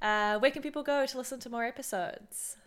Uh, 0.01 0.37
where 0.39 0.51
can 0.51 0.61
people 0.61 0.83
go 0.83 1.05
to 1.05 1.17
listen 1.17 1.39
to 1.39 1.49
more 1.49 1.63
episodes? 1.63 2.57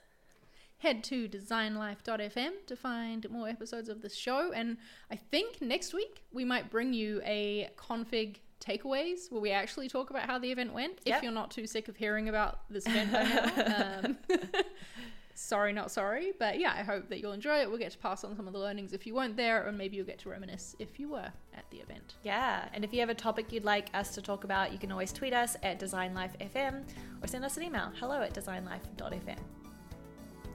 head 0.81 1.05
to 1.05 1.29
designlife.fm 1.29 2.53
to 2.67 2.75
find 2.75 3.29
more 3.31 3.49
episodes 3.49 3.89
of 3.91 4.01
this 4.01 4.17
show. 4.17 4.51
And 4.53 4.79
I 5.11 5.17
think 5.17 5.61
next 5.61 5.93
week 5.93 6.23
we 6.33 6.43
might 6.45 6.71
bring 6.71 6.95
you 6.95 7.21
a 7.25 7.69
config 7.77 8.37
takeaways 8.61 9.31
where 9.31 9.43
we 9.43 9.51
actually 9.51 9.89
talk 9.89 10.09
about 10.09 10.23
how 10.23 10.39
the 10.39 10.51
event 10.51 10.73
went. 10.73 11.01
Yep. 11.05 11.17
If 11.19 11.23
you're 11.23 11.33
not 11.33 11.51
too 11.51 11.67
sick 11.67 11.89
of 11.89 11.97
hearing 11.97 12.31
about 12.31 12.61
this 12.71 12.87
event 12.87 13.13
by 13.13 13.23
now. 13.25 14.01
Um, 14.05 14.17
sorry, 15.41 15.73
not 15.73 15.91
sorry. 15.91 16.33
But 16.39 16.61
yeah, 16.61 16.75
I 16.77 16.83
hope 16.83 17.09
that 17.09 17.21
you'll 17.21 17.33
enjoy 17.33 17.61
it. 17.61 17.69
We'll 17.69 17.79
get 17.79 17.93
to 17.93 17.99
pass 17.99 18.25
on 18.25 18.37
some 18.37 18.47
of 18.47 18.53
the 18.53 18.59
learnings 18.59 18.93
if 18.93 19.07
you 19.07 19.15
weren't 19.15 19.37
there, 19.37 19.67
or 19.67 19.73
maybe 19.73 19.97
you'll 19.97 20.07
get 20.07 20.19
to 20.21 20.29
reminisce 20.29 20.77
if 20.79 21.01
you 21.01 21.09
were 21.09 21.33
at 21.55 21.65
the 21.71 21.79
event. 21.79 22.15
Yeah, 22.23 22.69
and 22.75 22.85
if 22.85 22.93
you 22.93 23.01
have 23.01 23.09
a 23.09 23.15
topic 23.15 23.53
you'd 23.53 23.65
like 23.65 23.89
us 23.95 24.15
to 24.15 24.23
talk 24.23 24.45
about, 24.45 24.73
you 24.73 24.79
can 24.79 24.93
always 24.93 25.13
tweet 25.13 25.33
us 25.33 25.57
at 25.63 25.81
DesignLifeFM 25.81 26.85
or 27.23 27.27
send 27.27 27.45
us 27.45 27.57
an 27.57 27.63
email 27.63 27.91
hello 27.99 28.21
at 28.21 28.35
designlife.fm. 28.35 29.39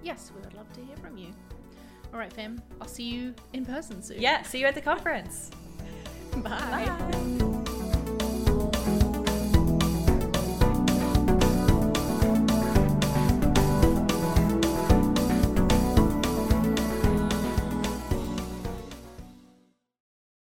Yes, 0.04 0.32
we 0.36 0.42
would 0.42 0.54
love 0.54 0.72
to 0.74 0.82
hear 0.82 0.98
from 0.98 1.18
you. 1.18 1.30
All 2.14 2.20
right, 2.20 2.32
Fem. 2.32 2.62
I'll 2.80 2.88
see 2.88 3.04
you 3.04 3.34
in 3.54 3.66
person 3.66 4.02
soon. 4.02 4.22
Yeah, 4.22 4.44
see 4.44 4.60
you 4.60 4.68
at 4.68 4.76
the 4.76 4.82
conference. 4.82 5.50
Bye. 6.38 6.86
Bye. 6.86 7.65